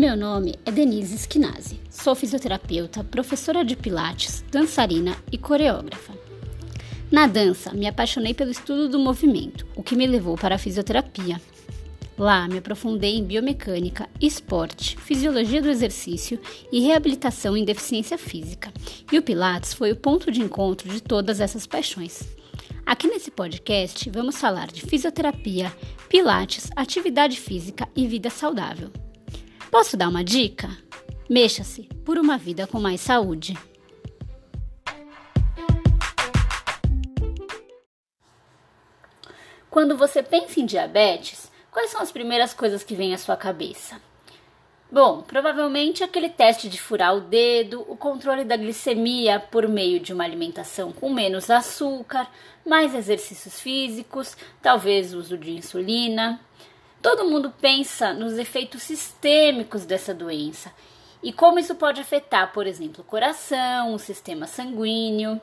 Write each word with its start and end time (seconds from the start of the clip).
Meu 0.00 0.16
nome 0.16 0.54
é 0.64 0.72
Denise 0.72 1.18
Schinazi. 1.30 1.78
Sou 1.90 2.14
fisioterapeuta, 2.14 3.04
professora 3.04 3.62
de 3.62 3.76
pilates, 3.76 4.42
dançarina 4.50 5.14
e 5.30 5.36
coreógrafa. 5.36 6.14
Na 7.12 7.26
dança, 7.26 7.74
me 7.74 7.86
apaixonei 7.86 8.32
pelo 8.32 8.50
estudo 8.50 8.88
do 8.88 8.98
movimento, 8.98 9.66
o 9.76 9.82
que 9.82 9.94
me 9.94 10.06
levou 10.06 10.38
para 10.38 10.54
a 10.54 10.58
fisioterapia. 10.58 11.38
Lá, 12.16 12.48
me 12.48 12.56
aprofundei 12.56 13.18
em 13.18 13.24
biomecânica, 13.24 14.08
esporte, 14.18 14.96
fisiologia 14.96 15.60
do 15.60 15.68
exercício 15.68 16.40
e 16.72 16.80
reabilitação 16.80 17.54
em 17.54 17.62
deficiência 17.62 18.16
física. 18.16 18.72
E 19.12 19.18
o 19.18 19.22
Pilates 19.22 19.74
foi 19.74 19.92
o 19.92 19.96
ponto 19.96 20.32
de 20.32 20.40
encontro 20.40 20.88
de 20.88 21.02
todas 21.02 21.40
essas 21.40 21.66
paixões. 21.66 22.26
Aqui 22.86 23.06
nesse 23.06 23.30
podcast, 23.30 24.08
vamos 24.08 24.40
falar 24.40 24.68
de 24.68 24.80
fisioterapia, 24.80 25.70
Pilates, 26.08 26.70
atividade 26.74 27.38
física 27.38 27.86
e 27.94 28.06
vida 28.06 28.30
saudável. 28.30 28.90
Posso 29.70 29.96
dar 29.96 30.08
uma 30.08 30.24
dica? 30.24 30.68
Mexa-se 31.28 31.84
por 32.04 32.18
uma 32.18 32.36
vida 32.36 32.66
com 32.66 32.80
mais 32.80 33.00
saúde. 33.00 33.56
Quando 39.70 39.96
você 39.96 40.24
pensa 40.24 40.58
em 40.58 40.66
diabetes, 40.66 41.52
quais 41.70 41.92
são 41.92 42.00
as 42.00 42.10
primeiras 42.10 42.52
coisas 42.52 42.82
que 42.82 42.96
vêm 42.96 43.14
à 43.14 43.18
sua 43.18 43.36
cabeça? 43.36 44.00
Bom, 44.90 45.22
provavelmente 45.22 46.02
aquele 46.02 46.28
teste 46.28 46.68
de 46.68 46.80
furar 46.80 47.14
o 47.14 47.20
dedo, 47.20 47.86
o 47.86 47.96
controle 47.96 48.42
da 48.42 48.56
glicemia 48.56 49.38
por 49.38 49.68
meio 49.68 50.00
de 50.00 50.12
uma 50.12 50.24
alimentação 50.24 50.90
com 50.90 51.12
menos 51.12 51.48
açúcar, 51.48 52.28
mais 52.66 52.92
exercícios 52.92 53.60
físicos, 53.60 54.36
talvez 54.60 55.14
uso 55.14 55.38
de 55.38 55.52
insulina. 55.52 56.40
Todo 57.02 57.24
mundo 57.24 57.52
pensa 57.60 58.12
nos 58.12 58.38
efeitos 58.38 58.82
sistêmicos 58.82 59.86
dessa 59.86 60.12
doença 60.12 60.70
e 61.22 61.32
como 61.32 61.58
isso 61.58 61.74
pode 61.74 62.00
afetar, 62.00 62.52
por 62.52 62.66
exemplo, 62.66 63.02
o 63.02 63.06
coração, 63.10 63.94
o 63.94 63.98
sistema 63.98 64.46
sanguíneo. 64.46 65.40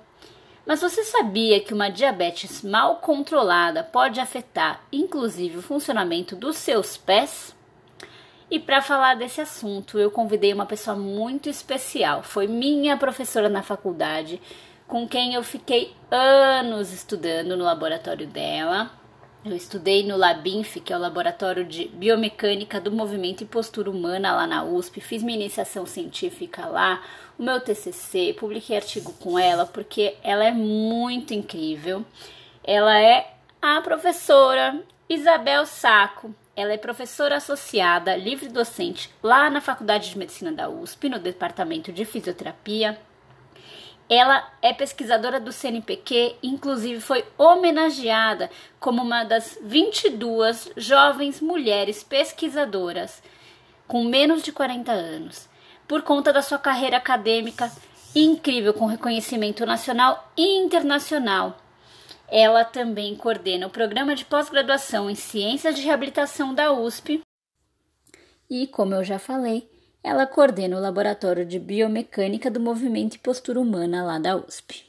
Mas 0.66 0.82
você 0.82 1.04
sabia 1.04 1.60
que 1.60 1.74
uma 1.74 1.90
diabetes 1.90 2.62
mal 2.62 2.98
controlada 2.98 3.84
pode 3.84 4.20
afetar, 4.20 4.82
inclusive, 4.92 5.58
o 5.58 5.62
funcionamento 5.62 6.36
dos 6.36 6.58
seus 6.58 6.98
pés? 6.98 7.56
E 8.50 8.60
para 8.60 8.82
falar 8.82 9.16
desse 9.16 9.42
assunto, 9.42 10.00
eu 10.00 10.12
convidei 10.12 10.54
uma 10.54 10.66
pessoa 10.66 10.96
muito 10.96 11.50
especial. 11.50 12.24
Foi 12.24 12.48
minha 12.48 12.98
professora 12.98 13.50
na 13.50 13.62
faculdade, 13.62 14.42
com 14.88 15.08
quem 15.08 15.34
eu 15.34 15.44
fiquei 15.44 15.96
anos 16.10 16.92
estudando 16.92 17.56
no 17.56 17.64
laboratório 17.64 18.28
dela. 18.28 18.92
Eu 19.46 19.56
estudei 19.56 20.06
no 20.06 20.18
LabInf, 20.18 20.78
que 20.78 20.92
é 20.92 20.98
o 20.98 21.00
Laboratório 21.00 21.64
de 21.64 21.88
Biomecânica 21.90 22.82
do 22.82 22.92
Movimento 22.92 23.44
e 23.44 23.46
Postura 23.46 23.90
Humana 23.90 24.36
lá 24.36 24.48
na 24.48 24.64
USP, 24.64 25.00
fiz 25.00 25.24
minha 25.24 25.38
iniciação 25.38 25.86
científica 25.86 26.66
lá, 26.66 27.02
o 27.38 27.44
meu 27.44 27.62
TCC, 27.62 28.36
publiquei 28.38 28.76
artigo 28.76 29.14
com 29.14 29.38
ela 29.38 29.66
porque 29.66 30.16
ela 30.24 30.44
é 30.44 30.52
muito 30.52 31.34
incrível. 31.34 32.04
Ela 32.64 33.00
é 33.00 33.36
a 33.62 33.80
professora 33.82 34.82
Isabel 35.08 35.66
Saco. 35.66 36.34
Ela 36.56 36.74
é 36.74 36.78
professora 36.78 37.38
associada, 37.38 38.18
livre 38.18 38.50
docente 38.50 39.12
lá 39.22 39.50
na 39.50 39.62
Faculdade 39.62 40.10
de 40.10 40.18
Medicina 40.18 40.52
da 40.52 40.68
USP, 40.68 41.08
no 41.08 41.20
Departamento 41.20 41.92
de 41.92 42.04
Fisioterapia. 42.04 43.00
Ela 44.10 44.48
é 44.62 44.74
pesquisadora 44.74 45.40
do 45.40 45.52
CNPq, 45.52 46.38
inclusive 46.42 47.02
foi 47.02 47.26
homenageada 47.38 48.50
como 48.80 49.02
uma 49.02 49.24
das 49.24 49.58
22 49.62 50.72
jovens 50.78 51.42
mulheres 51.42 52.04
pesquisadoras 52.04 53.22
com 53.88 54.04
menos 54.04 54.44
de 54.44 54.52
40 54.52 54.92
anos, 54.92 55.48
por 55.88 56.02
conta 56.02 56.34
da 56.34 56.42
sua 56.42 56.58
carreira 56.58 56.98
acadêmica 56.98 57.72
incrível, 58.14 58.74
com 58.74 58.86
reconhecimento 58.86 59.66
nacional 59.66 60.32
e 60.36 60.58
internacional. 60.58 61.58
Ela 62.28 62.66
também 62.66 63.16
coordena 63.16 63.68
o 63.68 63.70
programa 63.70 64.14
de 64.14 64.26
pós-graduação 64.26 65.10
em 65.10 65.16
Ciências 65.16 65.76
de 65.76 65.84
Reabilitação 65.84 66.54
da 66.54 66.74
USP. 66.74 67.22
E, 68.50 68.68
como 68.68 68.96
eu 68.96 69.04
já 69.04 69.18
falei, 69.18 69.70
ela 70.08 70.26
coordena 70.26 70.78
o 70.78 70.80
Laboratório 70.80 71.46
de 71.46 71.60
Biomecânica 71.60 72.50
do 72.50 72.62
Movimento 72.62 73.16
e 73.16 73.20
Postura 73.20 73.60
Humana 73.60 74.06
lá 74.06 74.18
da 74.18 74.38
USP. 74.38 74.86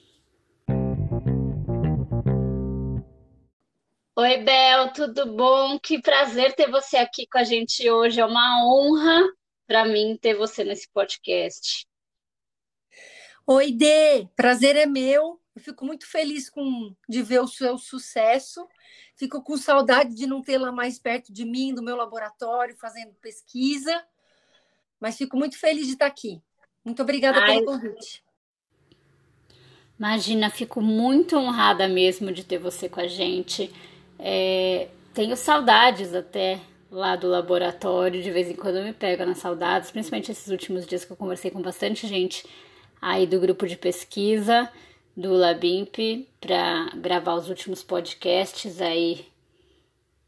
Oi, 4.16 4.38
Bel, 4.38 4.92
tudo 4.92 5.26
bom? 5.34 5.76
Que 5.80 6.00
prazer 6.00 6.54
ter 6.54 6.70
você 6.70 6.98
aqui 6.98 7.26
com 7.26 7.38
a 7.38 7.42
gente 7.42 7.90
hoje. 7.90 8.20
É 8.20 8.24
uma 8.24 8.64
honra 8.64 9.28
para 9.66 9.84
mim 9.86 10.16
ter 10.20 10.36
você 10.36 10.62
nesse 10.62 10.88
podcast. 10.92 11.84
Oi, 13.44 13.72
Dê, 13.72 14.28
prazer 14.36 14.76
é 14.76 14.86
meu. 14.86 15.40
Eu 15.56 15.60
fico 15.60 15.84
muito 15.84 16.08
feliz 16.08 16.48
com, 16.48 16.94
de 17.08 17.22
ver 17.22 17.40
o 17.40 17.48
seu 17.48 17.76
sucesso. 17.76 18.64
Fico 19.16 19.42
com 19.42 19.56
saudade 19.56 20.14
de 20.14 20.28
não 20.28 20.42
tê-la 20.42 20.70
mais 20.70 20.96
perto 20.96 21.32
de 21.32 21.44
mim, 21.44 21.74
do 21.74 21.82
meu 21.82 21.96
laboratório, 21.96 22.76
fazendo 22.76 23.14
pesquisa. 23.14 24.00
Mas 25.00 25.16
fico 25.16 25.36
muito 25.36 25.58
feliz 25.58 25.86
de 25.86 25.92
estar 25.92 26.06
aqui. 26.06 26.40
Muito 26.84 27.02
obrigada 27.02 27.38
Ai, 27.40 27.54
pelo 27.54 27.66
convite. 27.66 28.22
Imagina, 29.98 30.48
fico 30.48 30.80
muito 30.80 31.36
honrada 31.36 31.88
mesmo 31.88 32.32
de 32.32 32.44
ter 32.44 32.58
você 32.58 32.88
com 32.88 33.00
a 33.00 33.08
gente. 33.08 33.72
É, 34.18 34.88
tenho 35.12 35.36
saudades 35.36 36.14
até 36.14 36.60
lá 36.90 37.16
do 37.16 37.28
laboratório, 37.28 38.22
de 38.22 38.30
vez 38.30 38.48
em 38.48 38.54
quando 38.54 38.76
eu 38.76 38.84
me 38.84 38.92
pego 38.92 39.24
nas 39.26 39.38
saudades, 39.38 39.90
principalmente 39.90 40.30
esses 40.30 40.48
últimos 40.48 40.86
dias 40.86 41.04
que 41.04 41.12
eu 41.12 41.16
conversei 41.16 41.50
com 41.50 41.60
bastante 41.60 42.06
gente 42.06 42.46
aí 43.00 43.26
do 43.26 43.38
grupo 43.38 43.66
de 43.66 43.76
pesquisa 43.76 44.70
do 45.16 45.32
Labimp 45.32 45.96
para 46.40 46.90
gravar 46.94 47.34
os 47.34 47.48
últimos 47.48 47.82
podcasts 47.82 48.80
aí, 48.80 49.26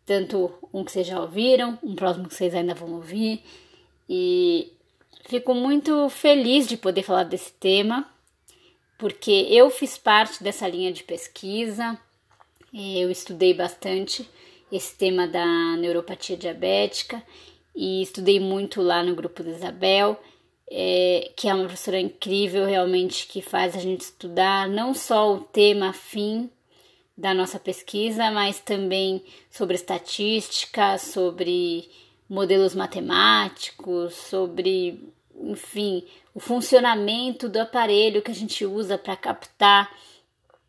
tanto 0.05 0.53
um 0.73 0.85
que 0.85 0.91
vocês 0.91 1.07
já 1.07 1.21
ouviram, 1.21 1.79
um 1.81 1.95
próximo 1.95 2.29
que 2.29 2.35
vocês 2.35 2.53
ainda 2.55 2.75
vão 2.75 2.95
ouvir. 2.95 3.45
E 4.13 4.73
fico 5.29 5.55
muito 5.55 6.09
feliz 6.09 6.67
de 6.67 6.77
poder 6.77 7.05
falar 7.05 7.23
desse 7.23 7.53
tema, 7.53 8.13
porque 8.99 9.47
eu 9.49 9.71
fiz 9.71 9.97
parte 9.97 10.43
dessa 10.43 10.67
linha 10.67 10.93
de 10.93 11.05
pesquisa, 11.05 11.97
eu 12.75 13.09
estudei 13.09 13.55
bastante 13.55 14.29
esse 14.73 14.97
tema 14.97 15.29
da 15.29 15.47
neuropatia 15.77 16.37
diabética 16.37 17.23
e 17.73 18.03
estudei 18.03 18.41
muito 18.41 18.83
lá 18.83 19.01
no 19.01 19.15
grupo 19.15 19.45
da 19.45 19.51
Isabel, 19.51 20.21
é, 20.69 21.31
que 21.37 21.49
é 21.49 21.55
uma 21.55 21.65
professora 21.65 22.01
incrível 22.01 22.67
realmente 22.67 23.29
que 23.29 23.41
faz 23.41 23.77
a 23.77 23.79
gente 23.79 24.01
estudar 24.01 24.69
não 24.69 24.93
só 24.93 25.35
o 25.35 25.41
tema 25.41 25.93
fim 25.93 26.51
da 27.17 27.33
nossa 27.33 27.61
pesquisa, 27.61 28.29
mas 28.33 28.59
também 28.59 29.23
sobre 29.49 29.77
estatística, 29.77 30.99
sobre 30.99 31.89
modelos 32.31 32.77
matemáticos, 32.77 34.15
sobre, 34.15 35.13
enfim, 35.35 36.07
o 36.33 36.39
funcionamento 36.39 37.49
do 37.49 37.59
aparelho 37.59 38.23
que 38.23 38.31
a 38.31 38.35
gente 38.35 38.65
usa 38.65 38.97
para 38.97 39.17
captar 39.17 39.93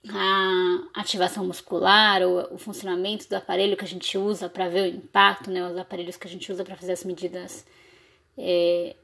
a 0.09 0.89
ativação 0.95 1.45
muscular 1.45 2.23
ou 2.23 2.55
o 2.55 2.57
funcionamento 2.57 3.29
do 3.29 3.35
aparelho 3.35 3.77
que 3.77 3.85
a 3.85 3.87
gente 3.87 4.17
usa 4.17 4.49
para 4.49 4.67
ver 4.67 4.81
o 4.91 4.95
impacto, 4.95 5.51
né, 5.51 5.63
os 5.69 5.77
aparelhos 5.77 6.17
que 6.17 6.27
a 6.27 6.29
gente 6.29 6.51
usa 6.51 6.65
para 6.65 6.75
fazer 6.75 6.93
as 6.93 7.03
medidas 7.03 7.63
é, 8.35 8.95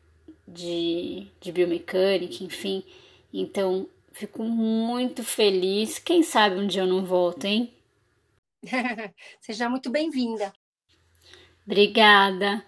de, 0.48 1.28
de 1.40 1.52
biomecânica, 1.52 2.44
enfim. 2.44 2.84
Então, 3.32 3.88
fico 4.12 4.44
muito 4.44 5.24
feliz. 5.24 6.00
Quem 6.00 6.24
sabe 6.24 6.56
um 6.56 6.66
dia 6.66 6.82
eu 6.82 6.88
não 6.88 7.06
volto, 7.06 7.46
hein? 7.46 7.72
Seja 9.40 9.70
muito 9.70 9.92
bem-vinda. 9.92 10.52
Obrigada. 11.68 12.64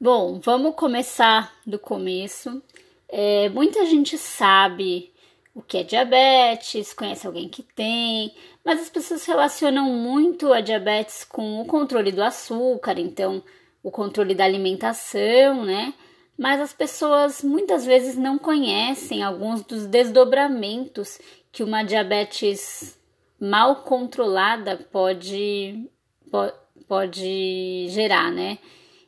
Bom, 0.00 0.40
vamos 0.40 0.74
começar 0.74 1.54
do 1.64 1.78
começo. 1.78 2.60
É, 3.08 3.48
muita 3.50 3.86
gente 3.86 4.18
sabe 4.18 5.12
o 5.54 5.62
que 5.62 5.78
é 5.78 5.84
diabetes, 5.84 6.92
conhece 6.92 7.24
alguém 7.24 7.48
que 7.48 7.62
tem, 7.62 8.34
mas 8.64 8.80
as 8.80 8.90
pessoas 8.90 9.24
relacionam 9.24 9.92
muito 9.92 10.52
a 10.52 10.60
diabetes 10.60 11.22
com 11.24 11.60
o 11.60 11.66
controle 11.66 12.10
do 12.10 12.20
açúcar, 12.20 12.98
então 12.98 13.44
o 13.80 13.92
controle 13.92 14.34
da 14.34 14.44
alimentação, 14.44 15.64
né? 15.64 15.94
Mas 16.36 16.60
as 16.60 16.72
pessoas 16.72 17.44
muitas 17.44 17.86
vezes 17.86 18.16
não 18.16 18.38
conhecem 18.38 19.22
alguns 19.22 19.62
dos 19.62 19.86
desdobramentos 19.86 21.20
que 21.52 21.62
uma 21.62 21.84
diabetes 21.84 22.98
mal 23.38 23.84
controlada 23.84 24.76
pode, 24.90 25.88
pode 26.28 26.61
pode 26.92 27.86
gerar, 27.88 28.30
né? 28.30 28.58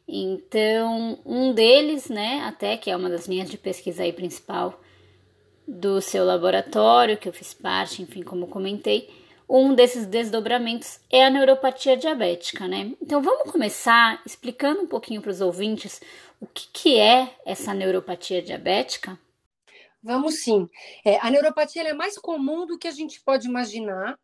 Então, 0.08 1.18
um 1.22 1.52
deles, 1.52 2.08
né, 2.08 2.40
até 2.46 2.78
que 2.78 2.90
é 2.90 2.96
uma 2.96 3.10
das 3.10 3.28
linhas 3.28 3.50
de 3.50 3.58
pesquisa 3.58 4.04
aí 4.04 4.10
principal 4.10 4.80
do 5.68 6.00
seu 6.00 6.24
laboratório, 6.24 7.18
que 7.18 7.28
eu 7.28 7.32
fiz 7.34 7.52
parte, 7.52 8.00
enfim, 8.00 8.22
como 8.22 8.46
comentei, 8.46 9.10
um 9.46 9.74
desses 9.74 10.06
desdobramentos 10.06 10.98
é 11.12 11.26
a 11.26 11.28
neuropatia 11.28 11.94
diabética, 11.94 12.66
né? 12.66 12.92
Então 13.02 13.20
vamos 13.20 13.52
começar 13.52 14.22
explicando 14.24 14.80
um 14.80 14.86
pouquinho 14.86 15.20
para 15.20 15.30
os 15.30 15.42
ouvintes 15.42 16.00
o 16.40 16.46
que, 16.46 16.66
que 16.72 16.98
é 16.98 17.34
essa 17.44 17.74
neuropatia 17.74 18.40
diabética? 18.40 19.18
Vamos 20.02 20.36
sim. 20.36 20.70
É, 21.04 21.18
a 21.20 21.30
neuropatia 21.30 21.82
é 21.82 21.92
mais 21.92 22.16
comum 22.16 22.64
do 22.64 22.78
que 22.78 22.88
a 22.88 22.92
gente 22.92 23.20
pode 23.20 23.46
imaginar. 23.46 24.18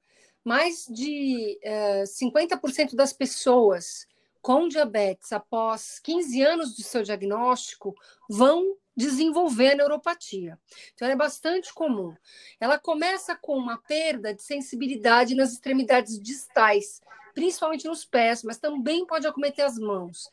Mais 0.45 0.87
de 0.87 1.59
é, 1.63 2.05
50% 2.05 2.95
das 2.95 3.13
pessoas 3.13 4.07
com 4.43 4.69
diabetes 4.69 5.33
após 5.33 5.99
15 5.99 6.43
anos 6.43 6.75
do 6.75 6.83
seu 6.83 7.03
diagnóstico 7.03 7.95
vão 8.29 8.77
desenvolver 8.97 9.75
neuropatia. 9.75 10.59
Então, 10.95 11.07
ela 11.07 11.15
é 11.15 11.17
bastante 11.17 11.73
comum. 11.73 12.15
Ela 12.59 12.79
começa 12.79 13.35
com 13.37 13.57
uma 13.57 13.79
perda 13.79 14.35
de 14.35 14.43
sensibilidade 14.43 15.35
nas 15.35 15.53
extremidades 15.53 16.21
distais, 16.21 17.01
principalmente 17.35 17.87
nos 17.87 18.05
pés, 18.05 18.43
mas 18.43 18.59
também 18.59 19.07
pode 19.07 19.27
acometer 19.27 19.65
as 19.65 19.79
mãos. 19.79 20.31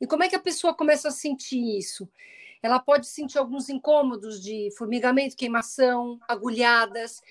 E 0.00 0.06
como 0.06 0.22
é 0.22 0.28
que 0.28 0.36
a 0.36 0.40
pessoa 0.40 0.74
começa 0.74 1.08
a 1.08 1.12
sentir 1.12 1.78
isso? 1.78 2.08
Ela 2.62 2.78
pode 2.78 3.06
sentir 3.06 3.38
alguns 3.38 3.68
incômodos 3.68 4.40
de 4.42 4.70
formigamento, 4.76 5.36
queimação, 5.36 6.18
agulhadas. 6.28 7.22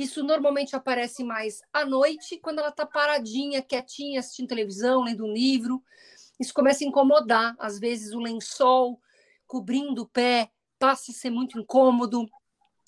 Isso 0.00 0.24
normalmente 0.24 0.74
aparece 0.74 1.22
mais 1.22 1.60
à 1.70 1.84
noite, 1.84 2.38
quando 2.38 2.60
ela 2.60 2.70
está 2.70 2.86
paradinha, 2.86 3.60
quietinha, 3.60 4.20
assistindo 4.20 4.48
televisão, 4.48 5.04
lendo 5.04 5.26
um 5.26 5.30
livro. 5.30 5.84
Isso 6.40 6.54
começa 6.54 6.82
a 6.82 6.86
incomodar. 6.86 7.54
Às 7.58 7.78
vezes, 7.78 8.14
o 8.14 8.18
lençol 8.18 8.98
cobrindo 9.46 10.04
o 10.04 10.08
pé 10.08 10.50
passa 10.78 11.12
a 11.12 11.14
ser 11.14 11.28
muito 11.28 11.60
incômodo, 11.60 12.26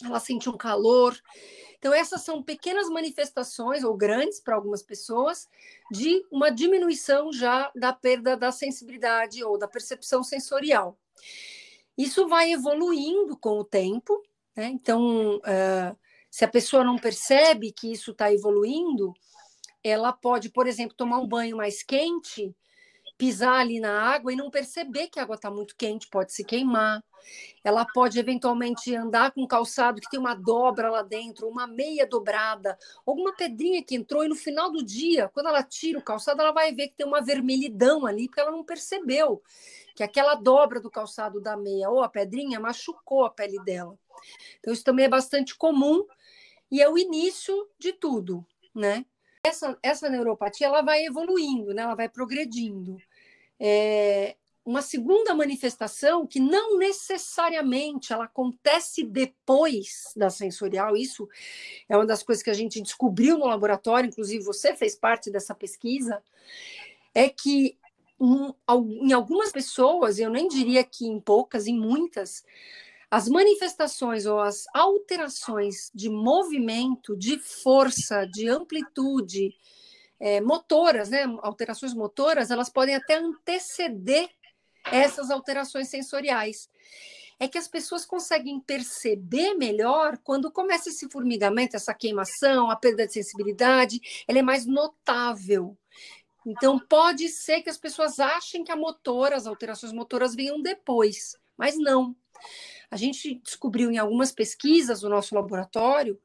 ela 0.02 0.18
sente 0.20 0.48
um 0.48 0.56
calor. 0.56 1.14
Então, 1.76 1.92
essas 1.92 2.22
são 2.22 2.42
pequenas 2.42 2.88
manifestações, 2.88 3.84
ou 3.84 3.94
grandes 3.94 4.40
para 4.40 4.54
algumas 4.54 4.82
pessoas, 4.82 5.50
de 5.90 6.24
uma 6.30 6.48
diminuição 6.48 7.30
já 7.30 7.70
da 7.76 7.92
perda 7.92 8.38
da 8.38 8.50
sensibilidade 8.50 9.44
ou 9.44 9.58
da 9.58 9.68
percepção 9.68 10.24
sensorial. 10.24 10.98
Isso 11.98 12.26
vai 12.26 12.52
evoluindo 12.52 13.36
com 13.36 13.58
o 13.58 13.64
tempo, 13.64 14.18
né? 14.56 14.68
então, 14.68 15.36
uh, 15.36 16.01
se 16.32 16.46
a 16.46 16.48
pessoa 16.48 16.82
não 16.82 16.96
percebe 16.96 17.70
que 17.70 17.92
isso 17.92 18.12
está 18.12 18.32
evoluindo, 18.32 19.12
ela 19.84 20.14
pode, 20.14 20.48
por 20.48 20.66
exemplo, 20.66 20.96
tomar 20.96 21.18
um 21.18 21.28
banho 21.28 21.58
mais 21.58 21.82
quente 21.82 22.56
pisar 23.18 23.60
ali 23.60 23.78
na 23.78 24.00
água 24.00 24.32
e 24.32 24.36
não 24.36 24.50
perceber 24.50 25.08
que 25.08 25.20
a 25.20 25.24
água 25.24 25.36
está 25.36 25.50
muito 25.50 25.76
quente, 25.76 26.08
pode 26.08 26.32
se 26.32 26.42
queimar. 26.42 27.04
Ela 27.62 27.84
pode 27.84 28.18
eventualmente 28.18 28.96
andar 28.96 29.30
com 29.30 29.42
um 29.42 29.46
calçado 29.46 30.00
que 30.00 30.10
tem 30.10 30.18
uma 30.18 30.34
dobra 30.34 30.90
lá 30.90 31.02
dentro, 31.02 31.46
uma 31.46 31.66
meia 31.66 32.06
dobrada, 32.06 32.78
alguma 33.06 33.36
pedrinha 33.36 33.84
que 33.84 33.94
entrou 33.94 34.24
e 34.24 34.28
no 34.28 34.34
final 34.34 34.72
do 34.72 34.82
dia, 34.82 35.28
quando 35.28 35.50
ela 35.50 35.62
tira 35.62 35.98
o 35.98 36.02
calçado, 36.02 36.40
ela 36.40 36.50
vai 36.50 36.74
ver 36.74 36.88
que 36.88 36.96
tem 36.96 37.06
uma 37.06 37.20
vermelhidão 37.20 38.06
ali, 38.06 38.26
porque 38.26 38.40
ela 38.40 38.50
não 38.50 38.64
percebeu 38.64 39.42
que 39.94 40.02
aquela 40.02 40.34
dobra 40.34 40.80
do 40.80 40.90
calçado 40.90 41.42
da 41.42 41.58
meia 41.58 41.90
ou 41.90 42.02
a 42.02 42.08
pedrinha 42.08 42.58
machucou 42.58 43.26
a 43.26 43.30
pele 43.30 43.62
dela. 43.62 43.96
Então, 44.58 44.72
isso 44.72 44.82
também 44.82 45.04
é 45.04 45.08
bastante 45.08 45.54
comum 45.56 46.04
e 46.72 46.80
é 46.80 46.88
o 46.88 46.96
início 46.96 47.68
de 47.78 47.92
tudo, 47.92 48.44
né? 48.74 49.04
Essa, 49.44 49.78
essa 49.82 50.08
neuropatia 50.08 50.66
ela 50.68 50.80
vai 50.80 51.04
evoluindo, 51.04 51.74
né? 51.74 51.82
ela 51.82 51.94
vai 51.94 52.08
progredindo 52.08 52.96
é, 53.60 54.36
uma 54.64 54.80
segunda 54.80 55.34
manifestação 55.34 56.26
que 56.26 56.40
não 56.40 56.78
necessariamente 56.78 58.12
ela 58.12 58.24
acontece 58.24 59.04
depois 59.04 60.12
da 60.16 60.30
sensorial, 60.30 60.96
isso 60.96 61.28
é 61.88 61.96
uma 61.96 62.06
das 62.06 62.22
coisas 62.22 62.42
que 62.42 62.50
a 62.50 62.54
gente 62.54 62.80
descobriu 62.80 63.36
no 63.36 63.46
laboratório, 63.46 64.08
inclusive 64.08 64.42
você 64.42 64.74
fez 64.74 64.94
parte 64.94 65.30
dessa 65.30 65.54
pesquisa, 65.54 66.22
é 67.14 67.28
que 67.28 67.76
em 68.20 69.12
algumas 69.12 69.50
pessoas, 69.50 70.18
eu 70.18 70.30
nem 70.30 70.46
diria 70.46 70.84
que 70.84 71.06
em 71.06 71.20
poucas, 71.20 71.66
em 71.66 71.76
muitas, 71.76 72.44
as 73.12 73.28
manifestações 73.28 74.24
ou 74.24 74.40
as 74.40 74.64
alterações 74.72 75.90
de 75.94 76.08
movimento, 76.08 77.14
de 77.14 77.38
força, 77.38 78.24
de 78.24 78.48
amplitude, 78.48 79.54
é, 80.18 80.40
motoras, 80.40 81.10
né, 81.10 81.24
alterações 81.42 81.92
motoras, 81.92 82.50
elas 82.50 82.70
podem 82.70 82.94
até 82.94 83.18
anteceder 83.18 84.30
essas 84.86 85.30
alterações 85.30 85.88
sensoriais. 85.88 86.70
É 87.38 87.46
que 87.46 87.58
as 87.58 87.68
pessoas 87.68 88.06
conseguem 88.06 88.58
perceber 88.58 89.52
melhor 89.56 90.16
quando 90.24 90.50
começa 90.50 90.88
esse 90.88 91.06
formigamento, 91.10 91.76
essa 91.76 91.92
queimação, 91.92 92.70
a 92.70 92.76
perda 92.76 93.06
de 93.06 93.12
sensibilidade, 93.12 94.00
ela 94.26 94.38
é 94.38 94.42
mais 94.42 94.64
notável. 94.64 95.76
Então, 96.46 96.78
pode 96.78 97.28
ser 97.28 97.60
que 97.60 97.68
as 97.68 97.76
pessoas 97.76 98.18
achem 98.18 98.64
que 98.64 98.72
a 98.72 98.76
motora, 98.76 99.36
as 99.36 99.46
alterações 99.46 99.92
motoras 99.92 100.34
venham 100.34 100.62
depois, 100.62 101.36
mas 101.58 101.76
não. 101.76 102.16
A 102.92 102.96
gente 102.98 103.36
descobriu 103.42 103.90
em 103.90 103.96
algumas 103.96 104.30
pesquisas 104.30 105.00
no 105.00 105.08
nosso 105.08 105.34
laboratório 105.34 106.20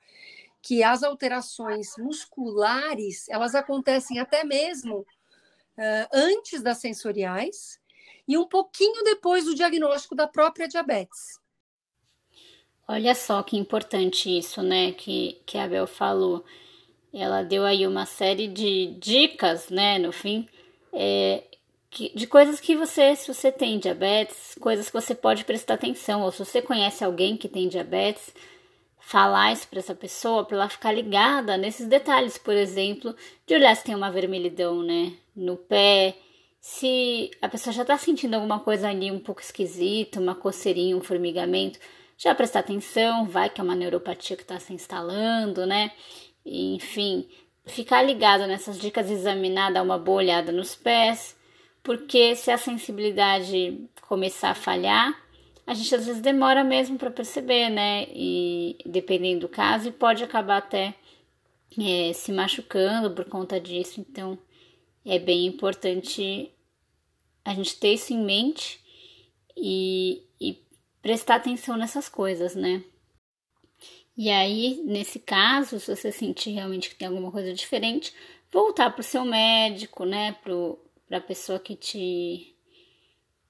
que 0.62 0.84
as 0.84 1.02
alterações 1.02 1.94
musculares 1.98 3.30
elas 3.30 3.56
acontecem 3.56 4.20
até 4.20 4.44
mesmo 4.44 4.98
uh, 4.98 6.08
antes 6.12 6.62
das 6.62 6.80
sensoriais 6.80 7.80
e 8.28 8.38
um 8.38 8.46
pouquinho 8.46 9.02
depois 9.06 9.46
do 9.46 9.56
diagnóstico 9.56 10.14
da 10.14 10.28
própria 10.28 10.68
diabetes. 10.68 11.40
Olha 12.86 13.16
só 13.16 13.42
que 13.44 13.56
importante 13.56 14.38
isso, 14.38 14.62
né? 14.62 14.92
Que, 14.92 15.42
que 15.46 15.58
a 15.58 15.70
Bel 15.70 15.88
falou. 15.88 16.44
Ela 17.14 17.44
deu 17.44 17.64
aí 17.64 17.88
uma 17.88 18.06
série 18.06 18.50
de 18.50 18.88
dicas, 19.00 19.70
né? 19.70 19.98
No 19.98 20.12
fim, 20.12 20.50
é, 20.92 21.46
que, 21.98 22.12
de 22.14 22.28
coisas 22.28 22.60
que 22.60 22.76
você, 22.76 23.16
se 23.16 23.34
você 23.34 23.52
tem 23.52 23.80
diabetes, 23.80 24.56
coisas 24.60 24.86
que 24.86 24.94
você 24.94 25.16
pode 25.16 25.44
prestar 25.44 25.74
atenção, 25.74 26.22
ou 26.22 26.32
se 26.32 26.38
você 26.38 26.62
conhece 26.62 27.04
alguém 27.04 27.36
que 27.36 27.50
tem 27.50 27.68
diabetes, 27.68 28.32
falar 29.00 29.52
isso 29.52 29.68
para 29.68 29.80
essa 29.80 29.96
pessoa, 29.96 30.46
para 30.46 30.58
ela 30.58 30.70
ficar 30.70 30.92
ligada 30.92 31.58
nesses 31.58 31.88
detalhes, 31.88 32.38
por 32.38 32.54
exemplo, 32.54 33.16
de 33.48 33.56
olhar 33.56 33.76
se 33.76 33.84
tem 33.84 33.96
uma 33.96 34.12
vermelhidão, 34.12 34.84
né, 34.84 35.14
no 35.36 35.58
pé, 35.58 36.16
se 36.62 37.32
a 37.42 37.50
pessoa 37.50 37.74
já 37.74 37.82
está 37.82 37.98
sentindo 37.98 38.36
alguma 38.36 38.60
coisa 38.60 38.90
ali 38.90 39.10
um 39.10 39.20
pouco 39.20 39.42
esquisita, 39.42 40.20
uma 40.20 40.36
coceirinha, 40.36 40.96
um 40.96 41.02
formigamento, 41.02 41.80
já 42.16 42.36
prestar 42.36 42.60
atenção, 42.60 43.26
vai 43.26 43.50
que 43.50 43.62
é 43.62 43.64
uma 43.64 43.76
neuropatia 43.76 44.36
que 44.36 44.44
está 44.44 44.60
se 44.60 44.74
instalando, 44.74 45.66
né? 45.66 45.92
enfim, 46.46 47.28
ficar 47.66 48.02
ligado 48.02 48.46
nessas 48.48 48.80
dicas, 48.80 49.10
examinar, 49.10 49.72
dar 49.72 49.84
uma 49.84 49.98
boa 49.98 50.18
olhada 50.18 50.52
nos 50.52 50.76
pés, 50.76 51.37
porque 51.88 52.36
se 52.36 52.52
a 52.52 52.58
sensibilidade 52.58 53.90
começar 54.02 54.50
a 54.50 54.56
falhar, 54.56 55.18
a 55.66 55.74
gente 55.74 55.96
às 55.96 56.06
vezes 56.06 56.22
demora 56.22 56.62
mesmo 56.62 56.98
para 56.98 57.10
perceber, 57.10 57.70
né? 57.70 58.08
E 58.10 58.78
dependendo 58.86 59.48
do 59.48 59.50
caso, 59.50 59.94
pode 59.94 60.22
acabar 60.22 60.58
até 60.58 60.94
é, 61.80 62.12
se 62.12 62.34
machucando 62.34 63.12
por 63.12 63.24
conta 63.24 63.58
disso. 63.58 64.02
Então, 64.02 64.38
é 65.06 65.18
bem 65.18 65.46
importante 65.46 66.52
a 67.46 67.54
gente 67.54 67.78
ter 67.78 67.94
isso 67.94 68.12
em 68.12 68.22
mente 68.22 68.82
e, 69.56 70.24
e 70.42 70.62
prestar 71.02 71.36
atenção 71.36 71.78
nessas 71.78 72.10
coisas, 72.10 72.54
né? 72.54 72.84
E 74.18 74.30
aí, 74.30 74.82
nesse 74.84 75.20
caso, 75.20 75.80
se 75.80 75.96
você 75.96 76.12
sentir 76.12 76.50
realmente 76.50 76.90
que 76.90 76.96
tem 76.96 77.08
alguma 77.08 77.32
coisa 77.32 77.54
diferente, 77.54 78.14
voltar 78.52 78.90
para 78.90 79.00
o 79.00 79.04
seu 79.06 79.24
médico, 79.24 80.04
né? 80.04 80.34
Para 81.08 81.18
a 81.18 81.22
pessoa 81.22 81.60
que 81.60 81.76
te 81.76 82.54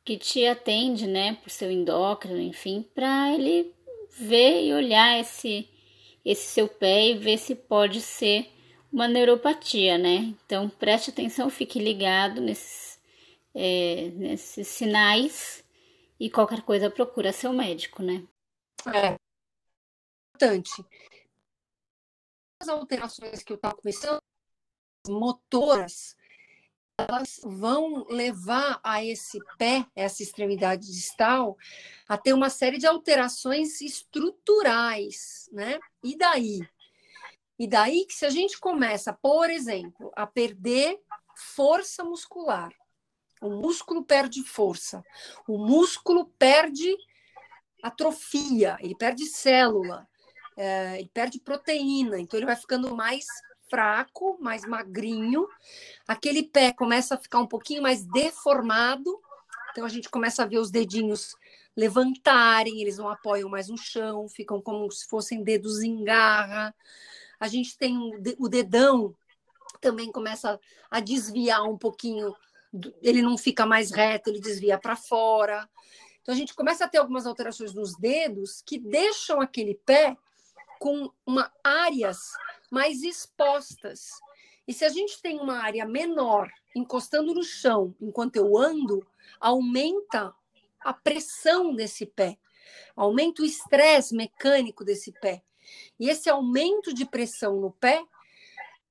que 0.03 0.17
te 0.17 0.47
atende, 0.47 1.05
né, 1.05 1.35
por 1.43 1.49
seu 1.49 1.69
endócrino, 1.69 2.39
enfim, 2.39 2.81
para 2.95 3.33
ele 3.33 3.75
ver 4.09 4.63
e 4.63 4.73
olhar 4.73 5.19
esse 5.19 5.67
esse 6.23 6.47
seu 6.47 6.67
pé 6.67 7.09
e 7.09 7.17
ver 7.17 7.37
se 7.37 7.55
pode 7.55 8.01
ser 8.01 8.51
uma 8.91 9.07
neuropatia, 9.07 9.97
né? 9.97 10.33
Então 10.45 10.69
preste 10.69 11.09
atenção, 11.09 11.49
fique 11.49 11.79
ligado 11.79 12.41
nesses, 12.41 12.99
é, 13.53 14.09
nesses 14.15 14.67
sinais 14.67 15.63
e 16.19 16.29
qualquer 16.29 16.61
coisa 16.63 16.89
procura 16.89 17.31
seu 17.31 17.53
médico, 17.53 18.01
né? 18.01 18.25
É 18.93 19.17
importante. 20.35 20.85
As 22.59 22.67
alterações 22.69 23.43
que 23.43 23.53
eu 23.53 23.55
estava 23.55 23.75
começando, 23.75 24.21
motoras, 25.07 26.15
elas 26.97 27.39
vão 27.43 28.05
levar 28.09 28.79
a 28.83 29.05
esse 29.05 29.39
pé, 29.57 29.85
essa 29.95 30.23
extremidade 30.23 30.87
distal, 30.87 31.55
a 32.07 32.17
ter 32.17 32.33
uma 32.33 32.49
série 32.49 32.79
de 32.79 32.87
alterações 32.87 33.79
estruturais, 33.81 35.47
né? 35.51 35.79
E 36.03 36.17
daí? 36.17 36.59
E 37.59 37.67
daí 37.67 38.05
que 38.05 38.13
se 38.13 38.25
a 38.25 38.29
gente 38.29 38.59
começa, 38.59 39.13
por 39.13 39.49
exemplo, 39.49 40.11
a 40.15 40.25
perder 40.25 40.99
força 41.35 42.03
muscular, 42.03 42.73
o 43.41 43.49
músculo 43.49 44.03
perde 44.03 44.43
força, 44.43 45.03
o 45.47 45.57
músculo 45.59 46.25
perde 46.39 46.95
atrofia, 47.83 48.75
ele 48.79 48.95
perde 48.95 49.25
célula, 49.27 50.07
é, 50.55 50.99
ele 50.99 51.09
perde 51.13 51.39
proteína, 51.39 52.19
então 52.19 52.39
ele 52.39 52.47
vai 52.47 52.55
ficando 52.55 52.95
mais 52.95 53.25
fraco, 53.69 54.37
mais 54.39 54.65
magrinho. 54.65 55.47
Aquele 56.07 56.43
pé 56.43 56.71
começa 56.73 57.15
a 57.15 57.17
ficar 57.17 57.39
um 57.39 57.47
pouquinho 57.47 57.81
mais 57.81 58.05
deformado. 58.05 59.19
Então 59.71 59.85
a 59.85 59.89
gente 59.89 60.09
começa 60.09 60.43
a 60.43 60.45
ver 60.45 60.59
os 60.59 60.71
dedinhos 60.71 61.35
levantarem, 61.75 62.81
eles 62.81 62.97
não 62.97 63.07
apoiam 63.07 63.49
mais 63.49 63.69
no 63.69 63.77
chão, 63.77 64.27
ficam 64.27 64.59
como 64.59 64.91
se 64.91 65.07
fossem 65.07 65.43
dedos 65.43 65.83
em 65.83 66.03
garra. 66.03 66.73
A 67.39 67.47
gente 67.47 67.77
tem 67.77 67.95
o 68.39 68.49
dedão 68.49 69.15
também 69.79 70.11
começa 70.11 70.59
a 70.89 70.99
desviar 70.99 71.63
um 71.63 71.77
pouquinho, 71.77 72.35
ele 73.01 73.21
não 73.21 73.37
fica 73.37 73.65
mais 73.65 73.91
reto, 73.91 74.29
ele 74.29 74.39
desvia 74.39 74.77
para 74.77 74.95
fora. 74.95 75.69
Então 76.21 76.33
a 76.33 76.37
gente 76.37 76.53
começa 76.53 76.85
a 76.85 76.87
ter 76.87 76.97
algumas 76.97 77.25
alterações 77.25 77.73
nos 77.73 77.95
dedos 77.95 78.61
que 78.65 78.77
deixam 78.77 79.39
aquele 79.39 79.75
pé 79.85 80.17
com 80.79 81.11
uma 81.25 81.51
áreas 81.63 82.33
mais 82.71 83.03
expostas. 83.03 84.09
E 84.67 84.73
se 84.73 84.83
a 84.83 84.89
gente 84.89 85.21
tem 85.21 85.39
uma 85.39 85.59
área 85.59 85.85
menor 85.85 86.51
encostando 86.75 87.33
no 87.33 87.43
chão 87.43 87.95
enquanto 88.01 88.35
eu 88.35 88.57
ando, 88.57 89.05
aumenta 89.39 90.33
a 90.81 90.93
pressão 90.93 91.73
desse 91.73 92.05
pé, 92.05 92.37
aumenta 92.95 93.41
o 93.41 93.45
estresse 93.45 94.15
mecânico 94.15 94.83
desse 94.83 95.11
pé. 95.11 95.43
E 95.99 96.09
esse 96.09 96.29
aumento 96.29 96.93
de 96.93 97.05
pressão 97.05 97.59
no 97.59 97.71
pé, 97.71 98.03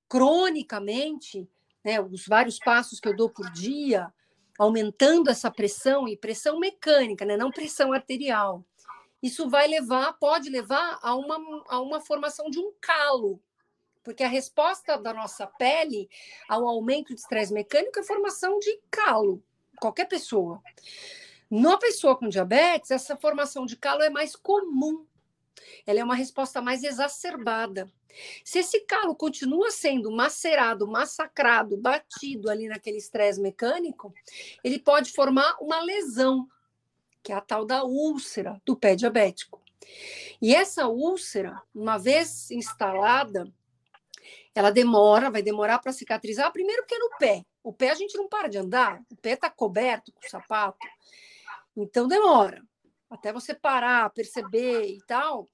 cronicamente, 0.08 1.48
né, 1.84 2.00
os 2.00 2.26
vários 2.26 2.58
passos 2.58 3.00
que 3.00 3.08
eu 3.08 3.16
dou 3.16 3.30
por 3.30 3.50
dia, 3.50 4.12
aumentando 4.58 5.30
essa 5.30 5.50
pressão 5.50 6.08
e 6.08 6.16
pressão 6.16 6.58
mecânica, 6.58 7.24
né, 7.24 7.36
não 7.36 7.50
pressão 7.50 7.92
arterial. 7.92 8.64
Isso 9.22 9.48
vai 9.48 9.66
levar, 9.66 10.12
pode 10.14 10.50
levar 10.50 10.98
a 11.02 11.14
uma, 11.14 11.64
a 11.68 11.80
uma 11.80 12.00
formação 12.00 12.50
de 12.50 12.58
um 12.58 12.72
calo, 12.80 13.40
porque 14.06 14.22
a 14.22 14.28
resposta 14.28 14.96
da 14.96 15.12
nossa 15.12 15.48
pele 15.48 16.08
ao 16.48 16.64
aumento 16.64 17.12
de 17.12 17.20
estresse 17.20 17.52
mecânico 17.52 17.98
é 17.98 18.02
a 18.02 18.06
formação 18.06 18.56
de 18.60 18.80
calo, 18.88 19.42
qualquer 19.80 20.04
pessoa. 20.04 20.62
Na 21.50 21.76
pessoa 21.76 22.16
com 22.16 22.28
diabetes, 22.28 22.92
essa 22.92 23.16
formação 23.16 23.66
de 23.66 23.76
calo 23.76 24.02
é 24.02 24.08
mais 24.08 24.36
comum. 24.36 25.04
Ela 25.84 25.98
é 25.98 26.04
uma 26.04 26.14
resposta 26.14 26.62
mais 26.62 26.84
exacerbada. 26.84 27.92
Se 28.44 28.60
esse 28.60 28.78
calo 28.82 29.16
continua 29.16 29.72
sendo 29.72 30.08
macerado, 30.12 30.86
massacrado, 30.86 31.76
batido 31.76 32.48
ali 32.48 32.68
naquele 32.68 32.98
estresse 32.98 33.40
mecânico, 33.40 34.14
ele 34.62 34.78
pode 34.78 35.10
formar 35.10 35.56
uma 35.60 35.80
lesão, 35.80 36.46
que 37.24 37.32
é 37.32 37.34
a 37.34 37.40
tal 37.40 37.64
da 37.64 37.82
úlcera 37.82 38.62
do 38.64 38.76
pé 38.76 38.94
diabético. 38.94 39.60
E 40.40 40.54
essa 40.54 40.86
úlcera, 40.86 41.60
uma 41.74 41.98
vez 41.98 42.52
instalada, 42.52 43.52
ela 44.54 44.70
demora, 44.70 45.30
vai 45.30 45.42
demorar 45.42 45.78
para 45.78 45.92
cicatrizar, 45.92 46.52
primeiro 46.52 46.82
porque 46.82 46.94
é 46.94 46.98
no 46.98 47.10
pé. 47.18 47.44
O 47.62 47.72
pé 47.72 47.90
a 47.90 47.94
gente 47.94 48.16
não 48.16 48.28
para 48.28 48.48
de 48.48 48.58
andar, 48.58 49.02
o 49.10 49.16
pé 49.16 49.32
está 49.32 49.50
coberto 49.50 50.12
com 50.12 50.28
sapato. 50.28 50.86
Então 51.76 52.08
demora 52.08 52.62
até 53.10 53.32
você 53.32 53.54
parar, 53.54 54.10
perceber 54.10 54.86
e 54.86 54.98
tal. 55.06 55.48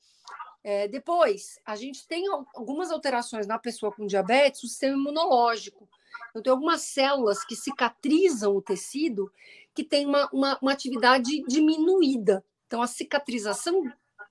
É, 0.65 0.87
depois, 0.87 1.59
a 1.65 1.75
gente 1.75 2.07
tem 2.07 2.27
algumas 2.29 2.91
alterações 2.91 3.47
na 3.47 3.59
pessoa 3.59 3.93
com 3.93 4.07
diabetes, 4.07 4.63
o 4.63 4.69
sistema 4.69 4.97
imunológico. 4.97 5.89
Então, 6.31 6.43
tem 6.43 6.51
algumas 6.51 6.83
células 6.83 7.45
que 7.45 7.57
cicatrizam 7.57 8.55
o 8.55 8.63
tecido 8.63 9.31
que 9.75 9.83
tem 9.83 10.07
uma, 10.07 10.29
uma, 10.33 10.59
uma 10.61 10.73
atividade 10.73 11.43
diminuída. 11.49 12.45
Então, 12.67 12.81
a 12.81 12.87
cicatrização 12.87 13.83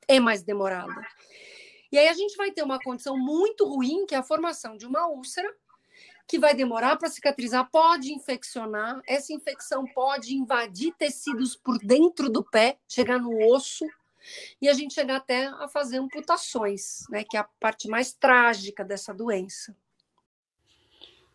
é 0.07 0.19
mais 0.19 0.41
demorada. 0.41 1.05
E 1.91 1.97
aí 1.97 2.07
a 2.07 2.13
gente 2.13 2.35
vai 2.37 2.51
ter 2.51 2.63
uma 2.63 2.79
condição 2.79 3.17
muito 3.17 3.65
ruim, 3.65 4.05
que 4.05 4.15
é 4.15 4.17
a 4.17 4.23
formação 4.23 4.77
de 4.77 4.85
uma 4.85 5.07
úlcera, 5.07 5.53
que 6.27 6.39
vai 6.39 6.55
demorar 6.55 6.95
para 6.95 7.09
cicatrizar, 7.09 7.69
pode 7.69 8.13
infeccionar, 8.13 9.01
essa 9.05 9.33
infecção 9.33 9.85
pode 9.85 10.33
invadir 10.33 10.93
tecidos 10.97 11.55
por 11.55 11.77
dentro 11.79 12.29
do 12.29 12.43
pé, 12.43 12.77
chegar 12.87 13.19
no 13.19 13.37
osso, 13.53 13.85
e 14.61 14.69
a 14.69 14.73
gente 14.73 14.93
chegar 14.93 15.17
até 15.17 15.47
a 15.47 15.67
fazer 15.67 15.97
amputações, 15.97 17.03
né, 17.09 17.23
que 17.23 17.35
é 17.35 17.39
a 17.39 17.49
parte 17.59 17.89
mais 17.89 18.13
trágica 18.13 18.83
dessa 18.83 19.13
doença. 19.13 19.75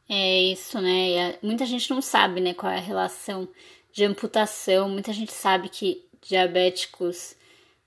É 0.09 0.41
isso, 0.41 0.81
né? 0.81 1.37
Muita 1.43 1.67
gente 1.67 1.91
não 1.91 2.01
sabe, 2.01 2.41
né, 2.41 2.55
qual 2.55 2.71
é 2.71 2.77
a 2.77 2.81
relação 2.81 3.49
de 3.91 4.05
amputação. 4.05 4.89
Muita 4.89 5.13
gente 5.13 5.33
sabe 5.33 5.69
que 5.69 6.09
diabéticos 6.23 7.35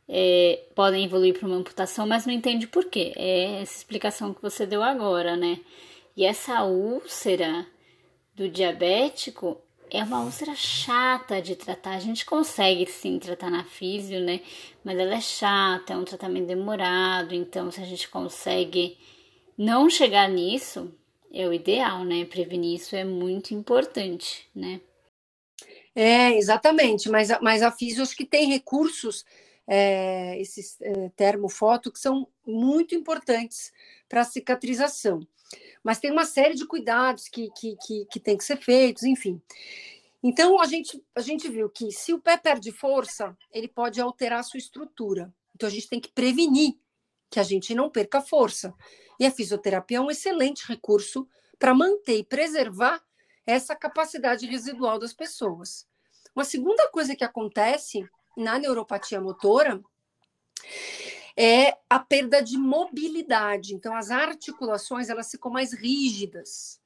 é, 0.09 0.63
podem 0.73 1.05
evoluir 1.05 1.37
para 1.37 1.47
uma 1.47 1.57
amputação, 1.57 2.07
mas 2.07 2.25
não 2.25 2.33
entende 2.33 2.65
por 2.65 2.85
quê. 2.85 3.13
É 3.15 3.61
essa 3.61 3.77
explicação 3.77 4.33
que 4.33 4.41
você 4.41 4.65
deu 4.65 4.81
agora, 4.81 5.37
né? 5.37 5.59
E 6.17 6.25
essa 6.25 6.63
úlcera 6.63 7.67
do 8.35 8.49
diabético 8.49 9.61
é 9.91 10.03
uma 10.03 10.21
úlcera 10.23 10.55
chata 10.55 11.39
de 11.41 11.55
tratar. 11.55 11.91
A 11.91 11.99
gente 11.99 12.25
consegue 12.25 12.85
sim 12.87 13.19
tratar 13.19 13.51
na 13.51 13.63
físio, 13.63 14.19
né? 14.19 14.41
Mas 14.83 14.97
ela 14.97 15.15
é 15.15 15.21
chata, 15.21 15.93
é 15.93 15.97
um 15.97 16.03
tratamento 16.03 16.47
demorado. 16.47 17.35
Então, 17.35 17.69
se 17.69 17.79
a 17.79 17.85
gente 17.85 18.09
consegue 18.09 18.97
não 19.55 19.89
chegar 19.89 20.27
nisso, 20.27 20.91
é 21.31 21.47
o 21.47 21.53
ideal, 21.53 22.03
né? 22.03 22.25
Prevenir 22.25 22.75
isso 22.75 22.95
é 22.95 23.03
muito 23.03 23.53
importante, 23.53 24.47
né? 24.55 24.81
É, 25.95 26.35
exatamente. 26.35 27.09
Mas, 27.09 27.29
mas 27.41 27.61
a 27.61 27.71
físio 27.71 28.01
acho 28.01 28.15
que 28.15 28.25
tem 28.25 28.47
recursos, 28.47 29.23
é, 29.69 30.39
esses 30.41 30.75
é, 30.81 31.09
termofoto, 31.15 31.91
que 31.91 31.99
são 31.99 32.27
muito 32.45 32.95
importantes 32.95 33.71
para 34.09 34.21
a 34.21 34.25
cicatrização 34.25 35.25
mas 35.83 35.99
tem 35.99 36.11
uma 36.11 36.25
série 36.25 36.55
de 36.55 36.65
cuidados 36.65 37.27
que, 37.27 37.49
que, 37.51 37.75
que, 37.77 38.05
que 38.05 38.19
tem 38.19 38.37
que 38.37 38.43
ser 38.43 38.57
feitos, 38.57 39.03
enfim. 39.03 39.41
Então, 40.21 40.59
a 40.59 40.65
gente, 40.65 41.01
a 41.15 41.21
gente 41.21 41.47
viu 41.47 41.69
que 41.69 41.91
se 41.91 42.13
o 42.13 42.19
pé 42.19 42.37
perde 42.37 42.71
força, 42.71 43.37
ele 43.51 43.67
pode 43.67 44.01
alterar 44.01 44.39
a 44.39 44.43
sua 44.43 44.57
estrutura. 44.57 45.33
Então, 45.55 45.67
a 45.67 45.71
gente 45.71 45.87
tem 45.87 45.99
que 45.99 46.11
prevenir 46.11 46.77
que 47.29 47.39
a 47.39 47.43
gente 47.43 47.73
não 47.73 47.89
perca 47.89 48.21
força. 48.21 48.73
E 49.19 49.25
a 49.25 49.31
fisioterapia 49.31 49.97
é 49.97 50.01
um 50.01 50.11
excelente 50.11 50.67
recurso 50.67 51.27
para 51.57 51.73
manter 51.73 52.17
e 52.17 52.23
preservar 52.23 53.01
essa 53.45 53.75
capacidade 53.75 54.45
residual 54.45 54.99
das 54.99 55.13
pessoas. 55.13 55.87
Uma 56.35 56.43
segunda 56.43 56.87
coisa 56.89 57.15
que 57.15 57.23
acontece 57.23 58.07
na 58.35 58.57
neuropatia 58.59 59.19
motora 59.21 59.81
é 61.37 61.77
a 61.89 61.99
perda 61.99 62.41
de 62.41 62.57
mobilidade. 62.57 63.73
Então, 63.73 63.95
as 63.95 64.11
articulações 64.11 65.09
elas 65.09 65.31
ficam 65.31 65.49
mais 65.49 65.73
rígidas. 65.73 66.81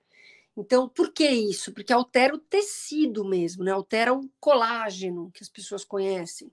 Então, 0.55 0.87
por 0.87 1.11
que 1.11 1.27
isso? 1.27 1.73
Porque 1.73 1.91
altera 1.91 2.35
o 2.35 2.37
tecido 2.37 3.25
mesmo, 3.25 3.63
né? 3.63 3.71
altera 3.71 4.13
o 4.13 4.29
colágeno 4.39 5.31
que 5.33 5.41
as 5.41 5.49
pessoas 5.49 5.83
conhecem. 5.83 6.51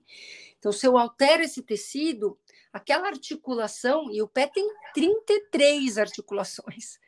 Então, 0.57 0.71
se 0.71 0.87
eu 0.87 0.97
altero 0.97 1.43
esse 1.43 1.61
tecido, 1.61 2.37
aquela 2.73 3.07
articulação, 3.07 4.11
e 4.11 4.21
o 4.21 4.27
pé 4.27 4.47
tem 4.47 4.67
33 4.93 5.99
articulações. 5.99 6.99